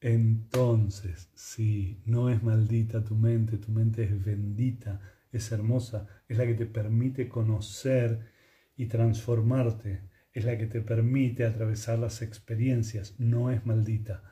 Entonces, 0.00 1.28
si 1.34 2.02
no 2.04 2.30
es 2.30 2.42
maldita 2.42 3.02
tu 3.02 3.16
mente, 3.16 3.58
tu 3.58 3.72
mente 3.72 4.04
es 4.04 4.24
bendita, 4.24 5.00
es 5.32 5.50
hermosa, 5.50 6.06
es 6.28 6.38
la 6.38 6.46
que 6.46 6.54
te 6.54 6.66
permite 6.66 7.28
conocer 7.28 8.30
y 8.76 8.86
transformarte 8.86 10.08
es 10.38 10.44
la 10.44 10.56
que 10.56 10.66
te 10.66 10.80
permite 10.80 11.44
atravesar 11.44 11.98
las 11.98 12.22
experiencias, 12.22 13.18
no 13.18 13.50
es 13.50 13.66
maldita, 13.66 14.22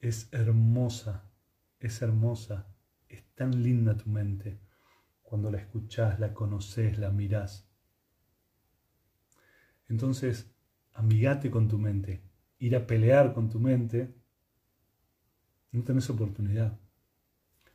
es 0.00 0.28
hermosa, 0.32 1.24
es 1.80 2.02
hermosa, 2.02 2.68
tan 3.36 3.62
linda 3.62 3.96
tu 3.96 4.10
mente 4.10 4.58
cuando 5.22 5.50
la 5.50 5.58
escuchás, 5.58 6.18
la 6.18 6.34
conoces, 6.34 6.98
la 6.98 7.10
mirás. 7.10 7.68
Entonces, 9.88 10.50
amigate 10.94 11.50
con 11.50 11.68
tu 11.68 11.78
mente, 11.78 12.22
ir 12.58 12.74
a 12.74 12.86
pelear 12.86 13.34
con 13.34 13.48
tu 13.48 13.60
mente, 13.60 14.14
no 15.72 15.84
tenés 15.84 16.08
oportunidad. 16.10 16.78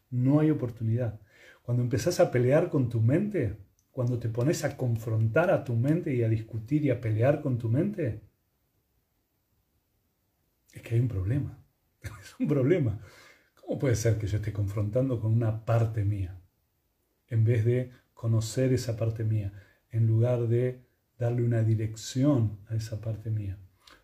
No 0.10 0.40
hay 0.40 0.50
oportunidad. 0.50 1.22
Cuando 1.62 1.84
empezás 1.84 2.20
a 2.20 2.32
pelear 2.32 2.70
con 2.70 2.90
tu 2.90 3.00
mente, 3.00 3.58
cuando 3.92 4.18
te 4.18 4.30
pones 4.30 4.64
a 4.64 4.76
confrontar 4.76 5.52
a 5.52 5.64
tu 5.64 5.76
mente 5.76 6.14
y 6.14 6.24
a 6.24 6.30
discutir 6.30 6.84
y 6.84 6.90
a 6.90 7.00
pelear 7.00 7.42
con 7.42 7.58
tu 7.58 7.70
mente, 7.70 8.22
es 10.74 10.82
que 10.82 10.96
hay 10.96 11.02
un 11.02 11.08
problema. 11.08 11.58
Es 12.22 12.36
un 12.40 12.48
problema. 12.48 13.00
¿Cómo 13.72 13.80
puede 13.80 13.96
ser 13.96 14.18
que 14.18 14.28
yo 14.28 14.36
esté 14.36 14.52
confrontando 14.52 15.22
con 15.22 15.32
una 15.32 15.64
parte 15.64 16.04
mía? 16.04 16.38
En 17.30 17.46
vez 17.46 17.64
de 17.64 17.90
conocer 18.14 18.74
esa 18.74 18.98
parte 18.98 19.24
mía, 19.24 19.54
en 19.92 20.08
lugar 20.08 20.50
de 20.50 20.84
darle 21.18 21.42
una 21.42 21.64
dirección 21.64 22.60
a 22.68 22.76
esa 22.76 23.00
parte 23.00 23.30
mía. 23.30 23.58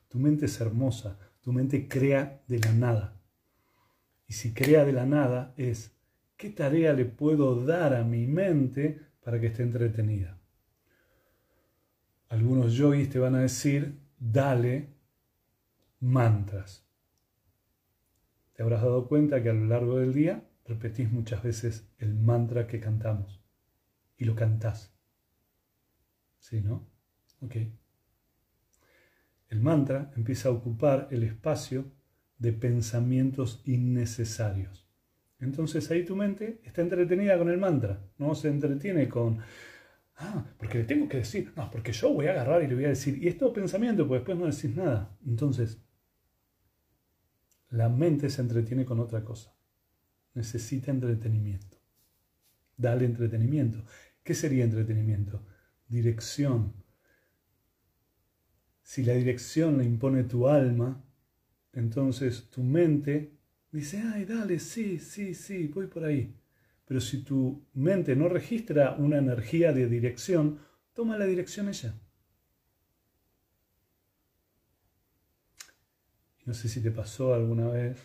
Tu 0.07 0.19
mente 0.19 0.45
es 0.45 0.61
hermosa, 0.61 1.19
tu 1.41 1.51
mente 1.51 1.89
crea 1.89 2.41
de 2.47 2.59
la 2.59 2.71
nada. 2.71 3.19
Y 4.25 4.35
si 4.35 4.53
crea 4.53 4.85
de 4.85 4.93
la 4.93 5.05
nada 5.05 5.53
es, 5.57 5.91
¿qué 6.37 6.49
tarea 6.49 6.93
le 6.93 7.03
puedo 7.03 7.65
dar 7.65 7.93
a 7.93 8.05
mi 8.05 8.25
mente 8.25 9.01
para 9.21 9.37
que 9.37 9.47
esté 9.47 9.63
entretenida? 9.63 10.39
Algunos 12.29 12.71
yogis 12.71 13.09
te 13.09 13.19
van 13.19 13.35
a 13.35 13.41
decir, 13.41 13.99
dale 14.17 14.93
mantras. 15.99 16.86
Te 18.57 18.63
habrás 18.63 18.81
dado 18.81 19.07
cuenta 19.07 19.43
que 19.43 19.49
a 19.49 19.53
lo 19.53 19.67
largo 19.67 19.99
del 19.99 20.15
día 20.15 20.43
repetís 20.65 21.11
muchas 21.11 21.43
veces 21.43 21.87
el 21.99 22.15
mantra 22.15 22.65
que 22.65 22.79
cantamos 22.79 23.39
y 24.17 24.25
lo 24.25 24.35
cantás. 24.35 24.97
¿Sí, 26.39 26.61
no? 26.61 26.89
Ok. 27.41 27.55
El 29.49 29.61
mantra 29.61 30.11
empieza 30.15 30.49
a 30.49 30.53
ocupar 30.53 31.07
el 31.11 31.21
espacio 31.21 31.85
de 32.39 32.51
pensamientos 32.51 33.61
innecesarios. 33.63 34.89
Entonces 35.39 35.91
ahí 35.91 36.03
tu 36.03 36.15
mente 36.15 36.59
está 36.63 36.81
entretenida 36.81 37.37
con 37.37 37.49
el 37.49 37.59
mantra, 37.59 38.01
no 38.17 38.33
se 38.33 38.47
entretiene 38.47 39.07
con, 39.07 39.37
ah, 40.15 40.47
porque 40.57 40.79
le 40.79 40.85
tengo 40.85 41.07
que 41.07 41.17
decir, 41.17 41.53
no, 41.55 41.69
porque 41.69 41.91
yo 41.91 42.11
voy 42.11 42.25
a 42.25 42.31
agarrar 42.31 42.63
y 42.63 42.67
le 42.67 42.73
voy 42.73 42.85
a 42.85 42.89
decir, 42.89 43.23
y 43.23 43.27
es 43.27 43.35
pensamiento, 43.35 44.07
pues 44.07 44.21
después 44.21 44.35
no 44.35 44.47
decís 44.47 44.75
nada. 44.75 45.15
Entonces, 45.27 45.79
la 47.69 47.89
mente 47.89 48.29
se 48.29 48.41
entretiene 48.41 48.85
con 48.85 48.99
otra 48.99 49.23
cosa. 49.23 49.53
Necesita 50.33 50.91
entretenimiento. 50.91 51.77
Dale 52.75 53.05
entretenimiento. 53.05 53.83
¿Qué 54.23 54.33
sería 54.33 54.63
entretenimiento? 54.63 55.45
Dirección. 55.87 56.73
Si 58.83 59.03
la 59.03 59.13
dirección 59.13 59.77
la 59.77 59.83
impone 59.83 60.23
tu 60.23 60.47
alma, 60.47 61.03
entonces 61.73 62.49
tu 62.49 62.63
mente 62.63 63.33
dice, 63.71 64.01
ay, 64.13 64.25
dale, 64.25 64.59
sí, 64.59 64.99
sí, 64.99 65.33
sí, 65.33 65.67
voy 65.67 65.87
por 65.87 66.05
ahí. 66.05 66.35
Pero 66.85 67.01
si 67.01 67.23
tu 67.23 67.65
mente 67.73 68.15
no 68.15 68.29
registra 68.29 68.95
una 68.95 69.17
energía 69.17 69.73
de 69.73 69.87
dirección, 69.87 70.59
toma 70.93 71.17
la 71.17 71.25
dirección 71.25 71.67
ella. 71.67 71.93
No 76.47 76.53
sé 76.53 76.69
si 76.69 76.81
te 76.81 76.91
pasó 76.91 77.33
alguna 77.33 77.67
vez 77.67 77.99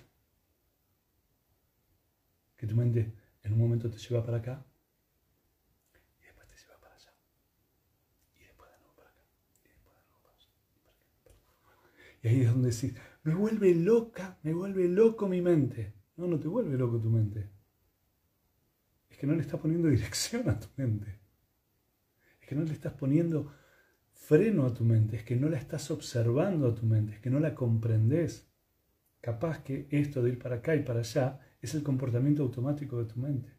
que 2.56 2.66
tu 2.66 2.74
mente 2.74 3.14
en 3.44 3.52
un 3.52 3.58
momento 3.60 3.88
te 3.88 3.98
lleva 3.98 4.26
para 4.26 4.38
acá 4.38 4.66
y 6.20 6.24
después 6.24 6.48
te 6.48 6.56
lleva 6.56 6.76
para 6.80 6.96
allá. 6.96 7.14
Y 8.34 8.40
después 8.40 8.68
de 8.72 8.78
nuevo 8.78 8.96
para 8.96 9.10
acá. 9.10 9.22
Y 9.64 9.68
después 9.68 9.94
de 9.94 10.02
nuevo 10.08 10.22
para 10.24 10.34
allá. 10.34 10.50
Y 12.20 12.28
ahí 12.28 12.40
es 12.40 12.50
donde 12.50 12.70
decís, 12.72 12.94
me 13.22 13.32
vuelve 13.32 13.76
loca, 13.76 14.40
me 14.42 14.52
vuelve 14.52 14.88
loco 14.88 15.28
mi 15.28 15.40
mente. 15.40 15.94
No, 16.16 16.26
no 16.26 16.40
te 16.40 16.48
vuelve 16.48 16.76
loco 16.76 17.00
tu 17.00 17.10
mente. 17.10 17.48
Es 19.08 19.18
que 19.18 19.26
no 19.28 19.36
le 19.36 19.42
estás 19.42 19.60
poniendo 19.60 19.88
dirección 19.88 20.50
a 20.50 20.58
tu 20.58 20.66
mente. 20.74 21.20
Es 22.40 22.48
que 22.48 22.56
no 22.56 22.64
le 22.64 22.72
estás 22.72 22.94
poniendo 22.94 23.54
freno 24.12 24.66
a 24.66 24.74
tu 24.74 24.84
mente, 24.84 25.16
es 25.16 25.24
que 25.24 25.36
no 25.36 25.48
la 25.48 25.58
estás 25.58 25.90
observando 25.90 26.68
a 26.68 26.74
tu 26.74 26.86
mente, 26.86 27.14
es 27.14 27.20
que 27.20 27.30
no 27.30 27.40
la 27.40 27.54
comprendes. 27.54 28.48
Capaz 29.20 29.62
que 29.62 29.86
esto 29.90 30.22
de 30.22 30.30
ir 30.30 30.38
para 30.38 30.56
acá 30.56 30.74
y 30.74 30.82
para 30.82 31.00
allá 31.00 31.40
es 31.60 31.74
el 31.74 31.82
comportamiento 31.82 32.42
automático 32.42 32.98
de 32.98 33.04
tu 33.04 33.20
mente. 33.20 33.52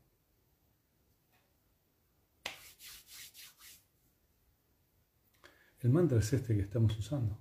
El 5.80 5.90
mantra 5.90 6.20
es 6.20 6.32
este 6.32 6.56
que 6.56 6.62
estamos 6.62 6.98
usando 6.98 7.38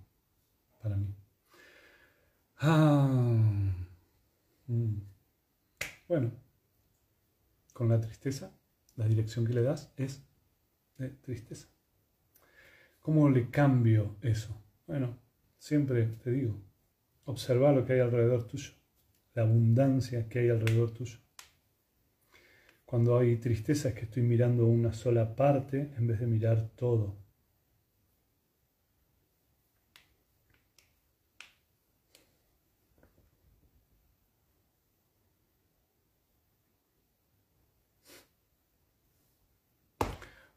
para 0.82 0.96
mí. 0.96 1.14
Ah, 2.56 3.72
mm. 4.66 4.96
bueno, 6.08 6.32
con 7.72 7.88
la 7.88 8.00
tristeza, 8.00 8.52
la 8.96 9.06
dirección 9.06 9.46
que 9.46 9.52
le 9.52 9.62
das 9.62 9.92
es 9.96 10.24
de 10.98 11.10
tristeza. 11.10 11.68
¿Cómo 13.02 13.28
le 13.28 13.50
cambio 13.50 14.16
eso? 14.22 14.56
Bueno, 14.86 15.18
siempre 15.58 16.06
te 16.22 16.30
digo, 16.30 16.62
observa 17.24 17.72
lo 17.72 17.84
que 17.84 17.94
hay 17.94 18.00
alrededor 18.00 18.46
tuyo, 18.46 18.72
la 19.34 19.42
abundancia 19.42 20.28
que 20.28 20.38
hay 20.38 20.50
alrededor 20.50 20.92
tuyo. 20.92 21.18
Cuando 22.84 23.18
hay 23.18 23.36
tristeza 23.38 23.88
es 23.88 23.94
que 23.96 24.02
estoy 24.02 24.22
mirando 24.22 24.66
una 24.66 24.92
sola 24.92 25.34
parte 25.34 25.90
en 25.96 26.06
vez 26.06 26.20
de 26.20 26.26
mirar 26.26 26.70
todo. 26.76 27.16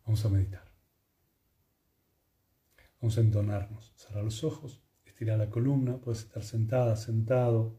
Vamos 0.06 0.24
a 0.24 0.30
meditar. 0.30 0.65
Vamos 3.06 3.20
entonarnos. 3.20 3.94
Cerrar 3.98 4.24
los 4.24 4.44
ojos, 4.44 4.82
estirar 5.06 5.38
la 5.38 5.48
columna, 5.48 6.02
puedes 6.02 6.22
estar 6.22 6.42
sentada, 6.42 6.96
sentado. 6.96 7.78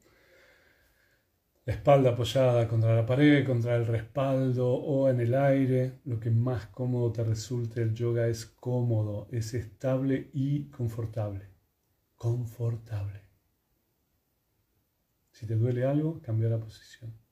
La 1.64 1.72
espalda 1.72 2.10
apoyada 2.10 2.68
contra 2.68 2.94
la 2.94 3.04
pared, 3.04 3.44
contra 3.44 3.74
el 3.74 3.88
respaldo 3.88 4.72
o 4.72 5.08
en 5.08 5.18
el 5.18 5.34
aire. 5.34 5.98
Lo 6.04 6.20
que 6.20 6.30
más 6.30 6.66
cómodo 6.66 7.10
te 7.10 7.24
resulte, 7.24 7.82
el 7.82 7.92
yoga 7.92 8.28
es 8.28 8.46
cómodo, 8.46 9.26
es 9.32 9.52
estable 9.54 10.30
y 10.32 10.70
confortable. 10.70 11.48
Confortable. 12.14 13.22
Si 15.32 15.44
te 15.44 15.56
duele 15.56 15.86
algo, 15.86 16.22
cambia 16.22 16.48
la 16.50 16.60
posición. 16.60 17.25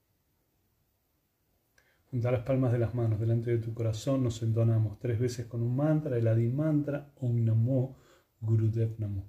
Junta 2.14 2.30
las 2.30 2.44
palmas 2.44 2.70
de 2.70 2.78
las 2.78 2.94
manos 2.94 3.18
delante 3.18 3.50
de 3.50 3.58
tu 3.58 3.74
corazón, 3.74 4.22
nos 4.22 4.40
entonamos 4.44 5.00
tres 5.00 5.18
veces 5.18 5.46
con 5.46 5.62
un 5.62 5.74
mantra, 5.74 6.16
el 6.16 6.28
Adi 6.28 6.46
mantra, 6.46 7.12
Om 7.16 7.44
Namo 7.44 7.96
Gurudev 8.40 9.00
Namo. 9.00 9.26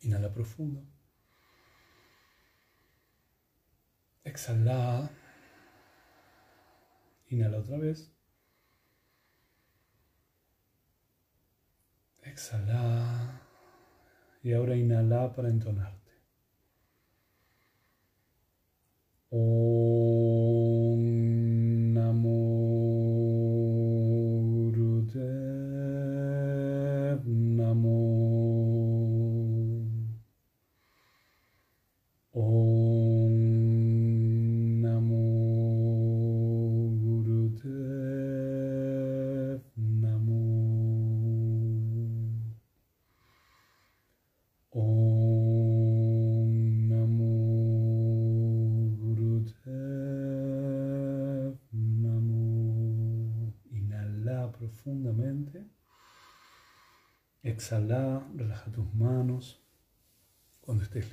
Inhala 0.00 0.34
profundo. 0.34 0.82
Exhala. 4.24 5.08
Inhala 7.28 7.58
otra 7.58 7.78
vez. 7.78 8.12
Exhala. 12.22 13.40
Y 14.42 14.52
ahora 14.52 14.74
inhala 14.74 15.32
para 15.32 15.48
entonarte. 15.48 16.10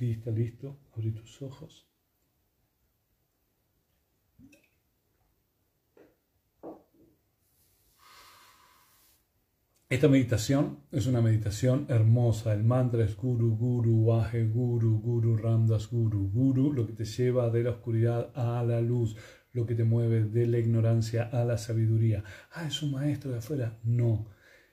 Listo, 0.00 0.78
abrí 0.94 1.10
tus 1.12 1.42
ojos. 1.42 1.86
Esta 9.88 10.08
meditación 10.08 10.80
es 10.90 11.06
una 11.06 11.20
meditación 11.20 11.86
hermosa. 11.88 12.52
El 12.52 12.64
mantra 12.64 13.04
es 13.04 13.16
Guru, 13.16 13.56
Guru, 13.56 14.02
Waje, 14.02 14.44
Guru, 14.44 15.00
Guru, 15.00 15.36
Ramdas, 15.36 15.88
Guru, 15.88 16.28
Guru, 16.32 16.72
lo 16.72 16.86
que 16.86 16.92
te 16.92 17.04
lleva 17.04 17.50
de 17.50 17.62
la 17.62 17.70
oscuridad 17.70 18.32
a 18.34 18.64
la 18.64 18.80
luz, 18.80 19.16
lo 19.52 19.64
que 19.64 19.76
te 19.76 19.84
mueve 19.84 20.24
de 20.24 20.46
la 20.46 20.58
ignorancia 20.58 21.30
a 21.32 21.44
la 21.44 21.56
sabiduría. 21.56 22.24
Ah, 22.52 22.66
es 22.66 22.82
un 22.82 22.90
maestro 22.90 23.30
de 23.30 23.38
afuera. 23.38 23.78
No, 23.84 24.26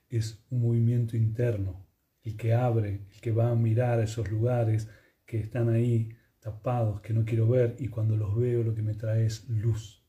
es 0.09 0.43
un 0.49 0.63
movimiento 0.63 1.15
interno, 1.15 1.86
el 2.23 2.36
que 2.36 2.55
abre, 2.55 3.05
el 3.13 3.21
que 3.21 3.31
va 3.31 3.51
a 3.51 3.55
mirar 3.55 3.99
esos 3.99 4.31
lugares 4.31 4.89
que 5.25 5.39
están 5.39 5.69
ahí 5.69 6.09
tapados, 6.39 7.01
que 7.01 7.13
no 7.13 7.25
quiero 7.25 7.47
ver, 7.47 7.75
y 7.79 7.88
cuando 7.88 8.17
los 8.17 8.36
veo 8.36 8.63
lo 8.63 8.75
que 8.75 8.81
me 8.81 8.95
trae 8.95 9.25
es 9.25 9.47
luz. 9.49 10.03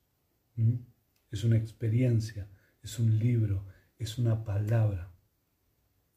Es 1.31 1.45
una 1.45 1.57
experiencia, 1.57 2.49
es 2.83 2.99
un 2.99 3.19
libro 3.19 3.67
es 3.99 4.19
una 4.19 4.45
palabra. 4.45 5.11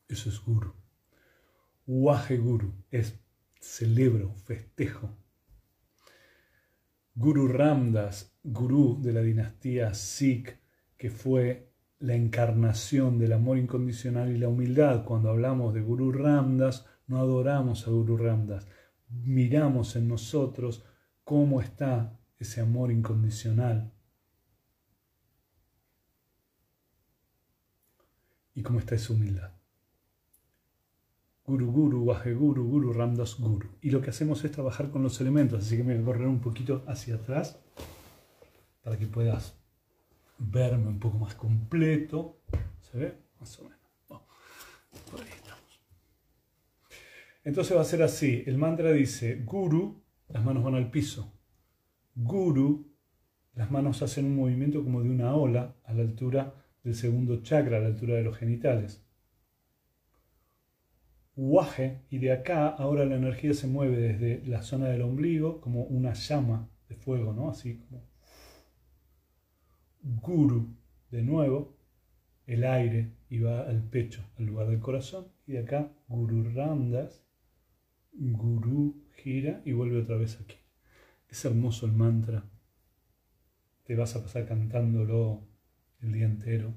Eso 0.08 0.30
es 0.30 0.40
guru. 0.42 0.74
Waje 1.86 2.38
guru 2.38 2.74
es 2.92 3.20
celebro, 3.60 4.34
festejo. 4.36 5.18
Guru 7.16 7.48
Ramdas, 7.48 8.38
gurú 8.44 9.02
de 9.02 9.14
la 9.14 9.22
dinastía 9.22 9.94
Sikh, 9.94 10.60
que 10.98 11.10
fue 11.10 11.72
la 12.00 12.16
encarnación 12.16 13.18
del 13.18 13.34
amor 13.34 13.58
incondicional 13.58 14.32
y 14.32 14.38
la 14.38 14.50
humildad. 14.50 15.04
Cuando 15.04 15.30
hablamos 15.30 15.74
de 15.74 15.82
Guru 15.82 16.12
Ramdas, 16.12 16.86
no 17.08 17.18
adoramos 17.18 17.88
a 17.88 17.92
Guru 17.92 18.18
Ramdas, 18.18 18.68
miramos 19.10 19.96
en 19.96 20.08
nosotros 20.08 20.84
cómo 21.24 21.62
está 21.62 22.20
ese 22.40 22.62
amor 22.62 22.92
incondicional 22.92 23.92
y 28.54 28.64
cómo 28.64 28.80
está 28.80 28.96
esa 28.96 29.14
humildad. 29.14 29.52
Guru 31.46 31.72
Guru, 31.72 32.06
Baje 32.06 32.34
Guru, 32.34 32.68
Guru 32.68 32.92
Ramdas 32.92 33.40
Guru. 33.40 33.70
Y 33.82 33.92
lo 33.92 34.02
que 34.02 34.10
hacemos 34.10 34.44
es 34.44 34.52
trabajar 34.52 34.92
con 34.92 35.02
los 35.02 35.22
elementos, 35.22 35.64
así 35.64 35.78
que 35.78 35.84
me 35.84 35.94
voy 35.94 36.02
a 36.02 36.06
correr 36.06 36.28
un 36.28 36.42
poquito 36.42 36.84
hacia 36.88 37.16
atrás 37.16 37.58
para 38.84 38.98
que 38.98 39.08
puedas 39.08 39.58
verme 40.38 40.88
un 40.88 41.00
poco 41.00 41.18
más 41.18 41.36
completo. 41.36 42.42
¿Se 42.82 42.98
ve? 42.98 43.18
Más 43.40 43.58
o 43.60 43.64
menos. 43.64 43.80
por 45.10 45.22
ahí. 45.22 45.37
Entonces 47.48 47.78
va 47.78 47.82
a 47.82 47.86
ser 47.86 48.04
así. 48.04 48.44
El 48.46 48.58
mantra 48.58 48.92
dice 48.92 49.42
Guru, 49.46 50.04
las 50.28 50.44
manos 50.44 50.66
van 50.66 50.76
al 50.76 50.92
piso. 50.92 51.32
Guru, 52.14 52.94
las 53.54 53.72
manos 53.72 54.02
hacen 54.02 54.26
un 54.26 54.36
movimiento 54.36 54.84
como 54.84 55.02
de 55.02 55.10
una 55.10 55.34
ola 55.34 55.78
a 55.86 55.94
la 55.94 56.02
altura 56.02 56.54
del 56.84 56.94
segundo 56.94 57.42
chakra 57.44 57.78
a 57.78 57.80
la 57.80 57.88
altura 57.88 58.16
de 58.16 58.24
los 58.24 58.36
genitales. 58.36 59.02
Waje, 61.38 62.02
y 62.10 62.18
de 62.18 62.34
acá 62.34 62.68
ahora 62.68 63.06
la 63.06 63.16
energía 63.16 63.54
se 63.54 63.68
mueve 63.68 63.96
desde 63.96 64.46
la 64.46 64.62
zona 64.62 64.90
del 64.90 65.04
ombligo 65.04 65.62
como 65.62 65.84
una 65.84 66.12
llama 66.16 66.70
de 66.90 66.98
fuego, 66.98 67.32
¿no? 67.32 67.50
Así 67.50 67.78
como. 67.78 68.04
Guru, 70.02 70.76
de 71.12 71.24
nuevo, 71.24 71.78
el 72.46 72.66
aire 72.66 73.14
y 73.30 73.40
va 73.40 73.62
al 73.62 73.84
pecho, 73.84 74.22
al 74.38 74.48
lugar 74.48 74.68
del 74.68 74.82
corazón. 74.82 75.28
Y 75.46 75.54
de 75.54 75.60
acá, 75.60 75.94
Guru 76.10 76.44
Guru 78.20 78.96
gira 79.16 79.62
y 79.64 79.74
vuelve 79.74 80.02
otra 80.02 80.18
vez 80.18 80.40
aquí. 80.42 80.58
Es 81.30 81.46
hermoso 81.46 81.86
el 81.86 81.92
mantra. 81.92 82.44
Te 83.86 83.96
vas 83.96 84.16
a 84.16 84.24
pasar 84.24 84.48
cantándolo 84.48 85.48
el 86.02 86.14
día 86.14 86.26
entero. 86.26 86.74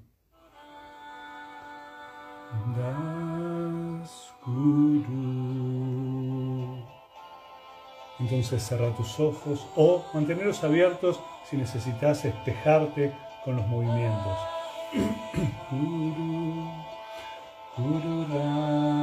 Entonces 8.19 8.63
cerra 8.63 8.95
tus 8.95 9.19
ojos 9.19 9.67
o 9.77 10.05
mantenerlos 10.13 10.63
abiertos 10.63 11.19
si 11.49 11.57
necesitas 11.57 12.23
espejarte 12.25 13.15
con 13.45 13.57
los 13.57 13.67
movimientos. 13.67 14.39
Vamos, 17.79 19.00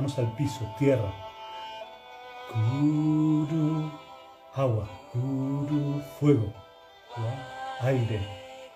manos 0.00 0.18
al 0.18 0.32
piso, 0.32 0.64
tierra. 0.78 1.12
Agua, 4.54 4.88
fuego, 6.18 6.54
aire. 7.82 8.26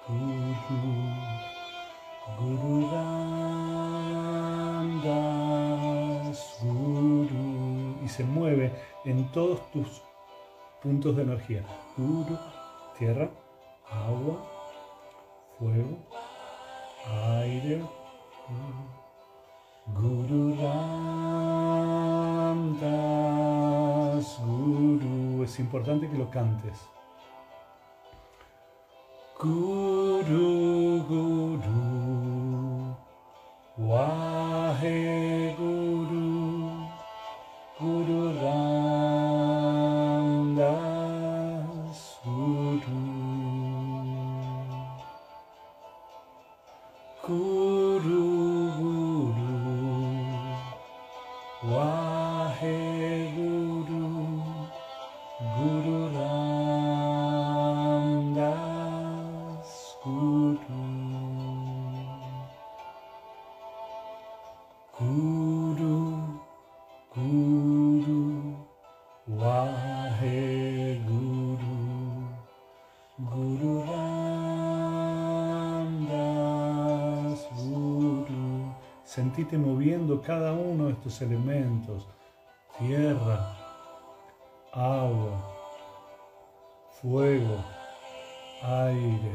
Guru, 0.07 0.93
Guru. 6.63 7.31
Y 8.05 8.09
se 8.09 8.25
mueve 8.25 8.71
en 9.07 9.33
todos 9.33 9.71
tus 9.71 10.03
puntos 10.83 11.17
de 11.17 11.23
energía. 11.23 11.65
Tierra, 12.99 13.31
agua, 13.91 14.45
fuego, 15.59 15.97
aire. 17.41 17.81
Ramdas 19.87 20.65
Guru. 24.41 25.45
Es 25.45 25.61
importante 25.61 26.09
que 26.09 26.17
lo 26.17 26.31
cantes. 26.31 26.79
Guru 29.39 31.05
Guru 31.07 32.97
Wahe 33.77 35.44
cada 80.27 80.53
uno 80.53 80.87
de 80.87 80.93
estos 80.93 81.21
elementos 81.21 82.07
tierra 82.79 83.55
agua 84.73 85.39
fuego 87.01 87.63
aire 88.63 89.35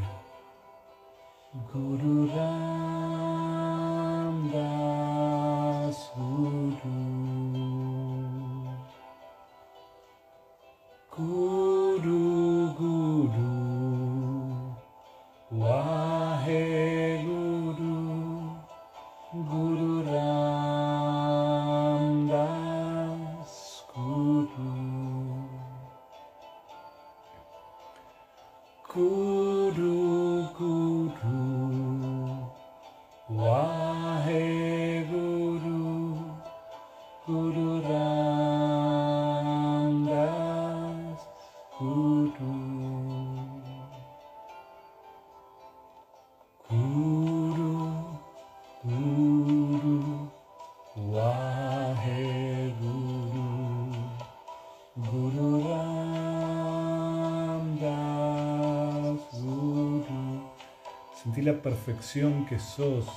perfección 61.90 62.46
que 62.46 62.60
sos. 62.60 63.08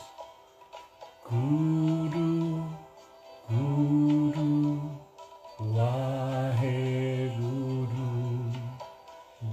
Guru, 1.28 2.64
Guru, 3.50 4.80
Wahe 5.74 7.30
Guru, 7.38 8.50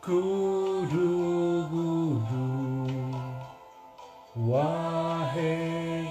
Guru, 0.06 1.64
Guru, 1.72 2.44
Wahe 4.36 5.56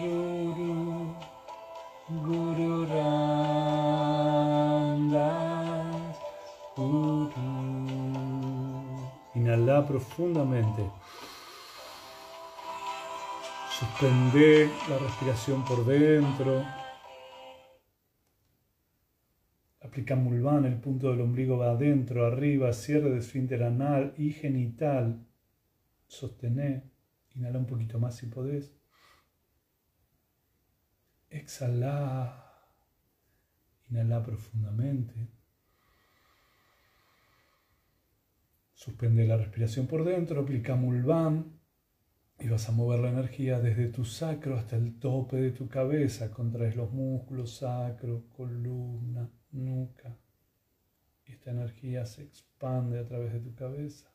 Guru, 0.02 1.14
Guru 2.26 2.90
Ramdas 2.90 3.78
Guru. 6.76 7.30
Inhala 9.36 9.86
profundamente. 9.86 10.90
Suspende 13.78 14.72
la 14.90 14.98
respiración 14.98 15.64
por 15.66 15.86
dentro. 15.86 16.83
Aplica 19.94 20.16
Mulvan, 20.16 20.66
el 20.66 20.80
punto 20.80 21.12
del 21.12 21.22
ombligo 21.22 21.60
va 21.60 21.70
adentro, 21.70 22.26
arriba, 22.26 22.74
cierre 22.74 23.12
de 23.12 23.20
esfínter 23.20 23.62
anal 23.62 24.16
y 24.18 24.32
genital. 24.32 25.24
Sostené. 26.08 26.90
Inhala 27.36 27.60
un 27.60 27.68
poquito 27.68 28.00
más 28.00 28.16
si 28.16 28.26
podés. 28.26 28.76
Exhala. 31.30 32.44
Inhala 33.92 34.24
profundamente. 34.24 35.28
Suspende 38.74 39.28
la 39.28 39.38
respiración 39.38 39.86
por 39.86 40.04
dentro, 40.06 40.42
aplica 40.42 40.76
Mulvan 40.76 41.60
y 42.40 42.48
vas 42.48 42.68
a 42.68 42.72
mover 42.72 43.00
la 43.02 43.12
energía 43.12 43.60
desde 43.60 43.90
tu 43.90 44.06
sacro 44.06 44.58
hasta 44.58 44.76
el 44.76 44.98
tope 44.98 45.38
de 45.38 45.52
tu 45.52 45.70
cabeza. 45.70 46.32
Contraes 46.32 46.76
los 46.76 46.92
músculos 46.92 47.58
sacro, 47.58 48.28
columna, 48.36 49.30
nuca. 49.54 50.18
Esta 51.26 51.52
energía 51.52 52.06
se 52.06 52.24
expande 52.24 53.00
a 53.00 53.06
través 53.06 53.34
de 53.34 53.40
tu 53.40 53.56
cabeza. 53.56 54.14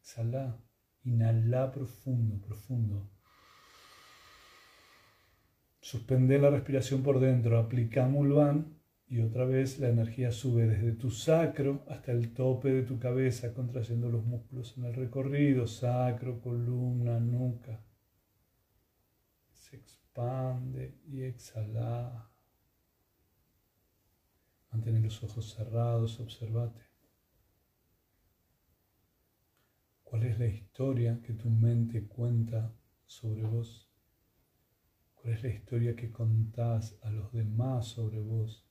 Exhala. 0.00 0.58
Inhala 1.04 1.70
profundo, 1.70 2.40
profundo. 2.40 3.10
Suspende 5.80 6.38
la 6.38 6.48
respiración 6.48 7.02
por 7.02 7.20
dentro. 7.20 7.58
Aplica 7.58 8.06
Mulvan 8.06 8.80
y 9.06 9.20
otra 9.20 9.44
vez 9.44 9.78
la 9.78 9.90
energía 9.90 10.32
sube 10.32 10.66
desde 10.66 10.92
tu 10.92 11.10
sacro 11.10 11.84
hasta 11.88 12.12
el 12.12 12.32
tope 12.32 12.70
de 12.70 12.82
tu 12.84 12.98
cabeza, 12.98 13.52
contrayendo 13.52 14.08
los 14.08 14.24
músculos 14.24 14.76
en 14.78 14.84
el 14.84 14.94
recorrido, 14.94 15.66
sacro, 15.66 16.40
columna, 16.40 17.20
nuca. 17.20 17.84
Se 19.52 19.76
expande 19.76 20.98
y 21.06 21.22
exhala. 21.22 22.33
Mantén 24.74 25.00
los 25.04 25.22
ojos 25.22 25.54
cerrados, 25.54 26.18
observate. 26.18 26.82
¿Cuál 30.02 30.24
es 30.24 30.36
la 30.36 30.46
historia 30.48 31.20
que 31.22 31.34
tu 31.34 31.48
mente 31.48 32.08
cuenta 32.08 32.74
sobre 33.06 33.42
vos? 33.42 33.88
¿Cuál 35.14 35.34
es 35.34 35.44
la 35.44 35.50
historia 35.50 35.94
que 35.94 36.10
contás 36.10 36.98
a 37.02 37.10
los 37.10 37.32
demás 37.32 37.86
sobre 37.86 38.18
vos? 38.18 38.66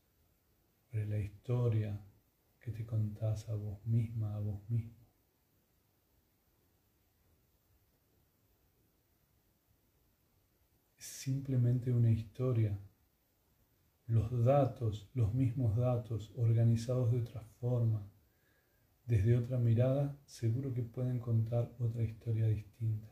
¿Cuál 0.91 1.03
es 1.03 1.07
la 1.07 1.19
historia 1.19 2.05
que 2.59 2.71
te 2.71 2.85
contás 2.85 3.47
a 3.47 3.55
vos 3.55 3.85
misma, 3.85 4.35
a 4.35 4.39
vos 4.39 4.69
mismo? 4.69 5.07
Es 10.97 11.05
simplemente 11.05 11.93
una 11.93 12.11
historia. 12.11 12.77
Los 14.07 14.43
datos, 14.43 15.09
los 15.13 15.33
mismos 15.33 15.77
datos, 15.77 16.33
organizados 16.35 17.11
de 17.11 17.19
otra 17.19 17.41
forma, 17.61 18.05
desde 19.05 19.37
otra 19.37 19.57
mirada, 19.57 20.17
seguro 20.25 20.73
que 20.73 20.81
pueden 20.81 21.19
contar 21.19 21.73
otra 21.79 22.03
historia 22.03 22.47
distinta. 22.47 23.07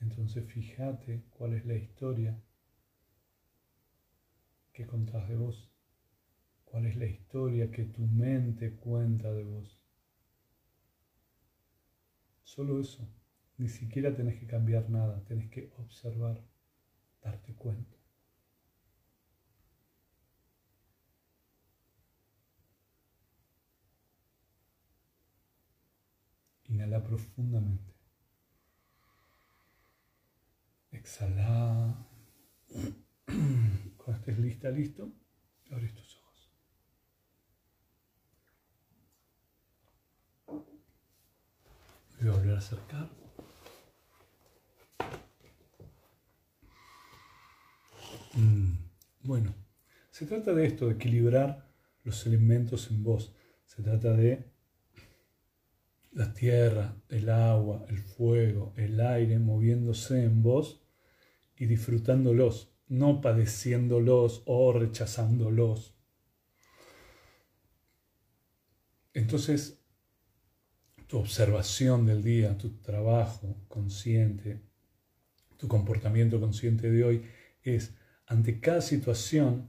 Entonces 0.00 0.44
fíjate 0.46 1.24
cuál 1.30 1.54
es 1.54 1.66
la 1.66 1.74
historia 1.74 2.40
que 4.72 4.86
contás 4.86 5.28
de 5.28 5.36
vos, 5.36 5.72
cuál 6.64 6.86
es 6.86 6.96
la 6.96 7.06
historia 7.06 7.70
que 7.70 7.84
tu 7.84 8.06
mente 8.06 8.76
cuenta 8.76 9.32
de 9.32 9.44
vos. 9.44 9.80
Solo 12.44 12.80
eso, 12.80 13.08
ni 13.58 13.68
siquiera 13.68 14.14
tenés 14.14 14.38
que 14.38 14.46
cambiar 14.46 14.88
nada, 14.90 15.24
tenés 15.24 15.50
que 15.50 15.72
observar, 15.78 16.40
darte 17.22 17.54
cuenta. 17.54 17.95
Inhala 26.68 27.02
profundamente. 27.02 27.94
Exhala. 30.92 31.94
Cuando 33.96 34.18
estés 34.20 34.38
lista, 34.38 34.70
listo, 34.70 35.12
abrís 35.70 35.94
tus 35.94 36.16
ojos. 36.16 36.50
Voy 42.20 42.28
a 42.28 42.32
volver 42.32 42.54
a 42.54 42.58
acercar. 42.58 43.08
Mm, 48.34 48.76
Bueno, 49.22 49.54
se 50.10 50.26
trata 50.26 50.52
de 50.54 50.66
esto, 50.66 50.86
de 50.86 50.94
equilibrar 50.94 51.68
los 52.04 52.26
elementos 52.26 52.90
en 52.90 53.02
vos. 53.02 53.34
Se 53.66 53.82
trata 53.82 54.12
de 54.12 54.44
la 56.16 56.32
tierra, 56.32 56.96
el 57.10 57.28
agua, 57.28 57.84
el 57.90 57.98
fuego, 57.98 58.72
el 58.76 58.98
aire 59.02 59.38
moviéndose 59.38 60.24
en 60.24 60.42
vos 60.42 60.82
y 61.56 61.66
disfrutándolos. 61.66 62.72
no 62.88 63.20
padeciéndolos 63.20 64.44
o 64.46 64.72
rechazándolos. 64.72 65.96
Entonces, 69.12 69.82
tu 71.08 71.18
observación 71.18 72.06
del 72.06 72.22
día, 72.22 72.56
tu 72.56 72.80
trabajo 72.80 73.56
consciente, 73.66 74.62
tu 75.56 75.66
comportamiento 75.66 76.40
consciente 76.40 76.90
de 76.90 77.02
hoy 77.02 77.22
es 77.62 77.96
ante 78.26 78.60
cada 78.60 78.80
situación, 78.80 79.68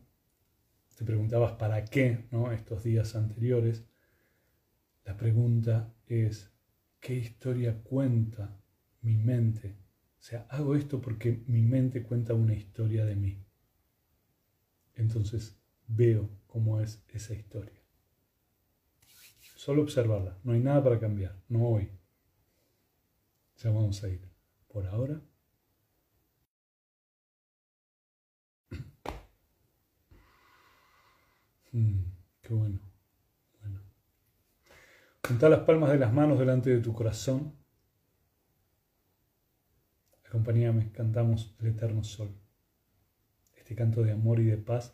te 0.96 1.04
preguntabas 1.04 1.54
para 1.54 1.84
qué, 1.86 2.28
¿no? 2.32 2.52
Estos 2.52 2.84
días 2.84 3.16
anteriores, 3.16 3.84
la 5.04 5.18
pregunta 5.18 5.97
es, 6.08 6.52
¿qué 7.00 7.16
historia 7.16 7.82
cuenta 7.84 8.60
mi 9.02 9.18
mente? 9.18 9.78
O 10.20 10.24
sea, 10.24 10.48
hago 10.50 10.76
esto 10.76 11.00
porque 11.02 11.44
mi 11.48 11.62
mente 11.62 12.04
cuenta 12.04 12.34
una 12.34 12.54
historia 12.54 13.06
de 13.06 13.16
mí. 13.16 13.44
Entonces 14.96 15.58
veo 15.88 16.30
cómo 16.48 16.82
es 16.82 17.04
esa 17.10 17.34
historia. 17.34 17.82
Solo 19.56 19.84
observarla, 19.84 20.38
no 20.44 20.54
hay 20.54 20.60
nada 20.60 20.84
para 20.84 21.00
cambiar, 21.00 21.40
no 21.50 21.68
hoy. 21.68 21.90
Ya 23.58 23.72
vamos 23.72 24.04
a 24.04 24.10
ir. 24.10 24.22
Por 24.68 24.86
ahora. 24.86 25.22
Mm, 31.74 32.00
qué. 32.42 32.54
Bueno. 32.54 32.87
Junta 35.28 35.50
las 35.50 35.62
palmas 35.62 35.92
de 35.92 36.00
las 36.00 36.14
manos 36.14 36.40
delante 36.40 36.70
de 36.70 36.80
tu 36.80 36.94
corazón. 36.94 37.54
Acompáñame, 40.26 40.92
cantamos 40.92 41.56
el 41.60 41.68
eterno 41.68 42.04
sol. 42.04 42.30
Este 43.56 43.76
canto 43.76 44.04
de 44.04 44.12
amor 44.12 44.40
y 44.40 44.46
de 44.46 44.58
paz 44.58 44.94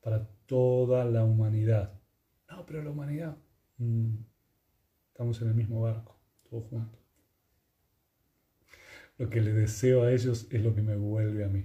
para 0.00 0.26
toda 0.46 1.04
la 1.04 1.24
humanidad. 1.24 2.00
No, 2.48 2.66
pero 2.66 2.82
la 2.82 2.90
humanidad 2.90 3.36
Mm. 3.80 4.24
Estamos 5.08 5.40
en 5.40 5.48
el 5.48 5.54
mismo 5.54 5.80
barco, 5.80 6.20
todos 6.48 6.66
juntos. 6.66 7.00
Lo 9.16 9.28
que 9.30 9.40
le 9.40 9.52
deseo 9.52 10.02
a 10.02 10.12
ellos 10.12 10.46
es 10.50 10.62
lo 10.62 10.74
que 10.74 10.82
me 10.82 10.96
vuelve 10.96 11.44
a 11.44 11.48
mí. 11.48 11.64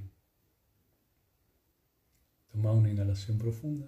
Toma 2.52 2.72
una 2.72 2.90
inhalación 2.90 3.38
profunda. 3.38 3.88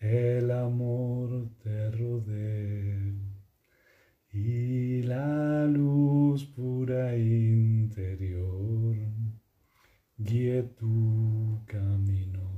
el 0.00 0.50
amor 0.50 1.50
te 1.62 1.90
rodee 1.90 3.14
y 4.32 5.02
la 5.02 5.66
luz 5.66 6.44
pura 6.46 7.16
interior 7.16 8.96
guíe 10.16 10.62
tu 10.62 11.62
camino 11.66 12.48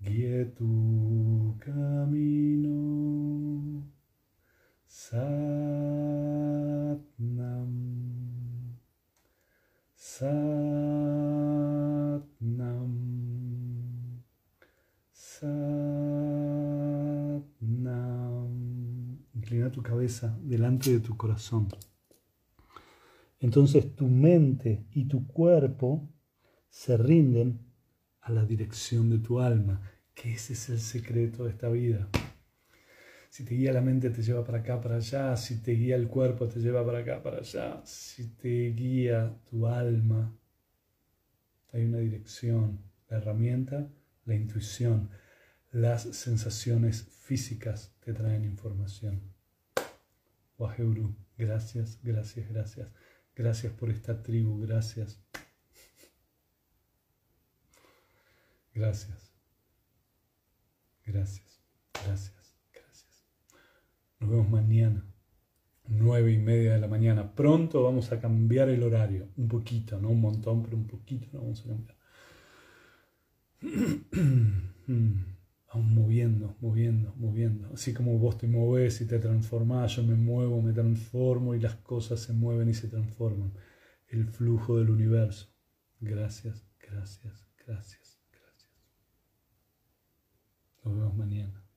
guíe 0.00 0.44
tu 0.56 1.56
camino. 1.60 2.78
Inclina 19.48 19.72
tu 19.72 19.82
cabeza 19.82 20.38
delante 20.42 20.90
de 20.90 21.00
tu 21.00 21.16
corazón. 21.16 21.68
Entonces 23.40 23.96
tu 23.96 24.06
mente 24.06 24.84
y 24.92 25.06
tu 25.06 25.26
cuerpo 25.26 26.06
se 26.68 26.98
rinden 26.98 27.58
a 28.20 28.30
la 28.30 28.44
dirección 28.44 29.08
de 29.08 29.20
tu 29.20 29.40
alma 29.40 29.80
que 30.12 30.34
ese 30.34 30.52
es 30.52 30.68
el 30.68 30.80
secreto 30.80 31.44
de 31.44 31.50
esta 31.52 31.70
vida. 31.70 32.10
Si 33.30 33.42
te 33.46 33.54
guía 33.54 33.72
la 33.72 33.80
mente 33.80 34.10
te 34.10 34.20
lleva 34.20 34.44
para 34.44 34.58
acá, 34.58 34.82
para 34.82 34.96
allá, 34.96 35.34
si 35.34 35.62
te 35.62 35.72
guía 35.72 35.96
el 35.96 36.08
cuerpo 36.08 36.46
te 36.46 36.60
lleva 36.60 36.84
para 36.84 36.98
acá, 36.98 37.22
para 37.22 37.38
allá, 37.38 37.80
si 37.86 38.28
te 38.36 38.72
guía 38.72 39.34
tu 39.48 39.66
alma, 39.66 40.36
hay 41.72 41.86
una 41.86 42.00
dirección, 42.00 42.80
la 43.08 43.16
herramienta, 43.16 43.88
la 44.26 44.34
intuición, 44.34 45.08
las 45.70 46.02
sensaciones 46.02 47.08
físicas 47.22 47.96
te 48.00 48.12
traen 48.12 48.44
información. 48.44 49.37
Waheuru, 50.58 51.14
gracias, 51.36 52.00
gracias, 52.02 52.48
gracias. 52.48 52.88
Gracias 53.34 53.72
por 53.72 53.90
esta 53.90 54.22
tribu, 54.22 54.60
gracias. 54.60 55.22
Gracias. 58.74 59.32
Gracias, 61.06 61.62
gracias, 61.94 62.58
gracias. 62.74 63.24
Nos 64.18 64.30
vemos 64.30 64.50
mañana, 64.50 65.06
nueve 65.86 66.32
y 66.32 66.38
media 66.38 66.74
de 66.74 66.80
la 66.80 66.88
mañana. 66.88 67.34
Pronto 67.34 67.84
vamos 67.84 68.12
a 68.12 68.20
cambiar 68.20 68.68
el 68.68 68.82
horario, 68.82 69.28
un 69.36 69.48
poquito, 69.48 69.98
no 70.00 70.10
un 70.10 70.20
montón, 70.20 70.62
pero 70.64 70.76
un 70.76 70.86
poquito 70.86 71.28
lo 71.32 71.40
vamos 71.40 71.64
a 71.64 71.68
cambiar. 71.68 71.96
Vamos 75.72 75.92
moviendo, 75.92 76.56
moviendo, 76.60 77.14
moviendo. 77.16 77.70
Así 77.74 77.92
como 77.92 78.18
vos 78.18 78.38
te 78.38 78.46
mueves 78.46 79.00
y 79.02 79.06
te 79.06 79.18
transformás, 79.18 79.96
yo 79.96 80.02
me 80.02 80.14
muevo, 80.14 80.62
me 80.62 80.72
transformo 80.72 81.54
y 81.54 81.60
las 81.60 81.74
cosas 81.76 82.20
se 82.20 82.32
mueven 82.32 82.70
y 82.70 82.74
se 82.74 82.88
transforman. 82.88 83.52
El 84.08 84.26
flujo 84.28 84.78
del 84.78 84.90
universo. 84.90 85.54
Gracias, 86.00 86.66
gracias, 86.80 87.46
gracias. 87.66 88.18
Nos 90.84 90.94
vemos 90.94 91.16
mañana. 91.16 91.67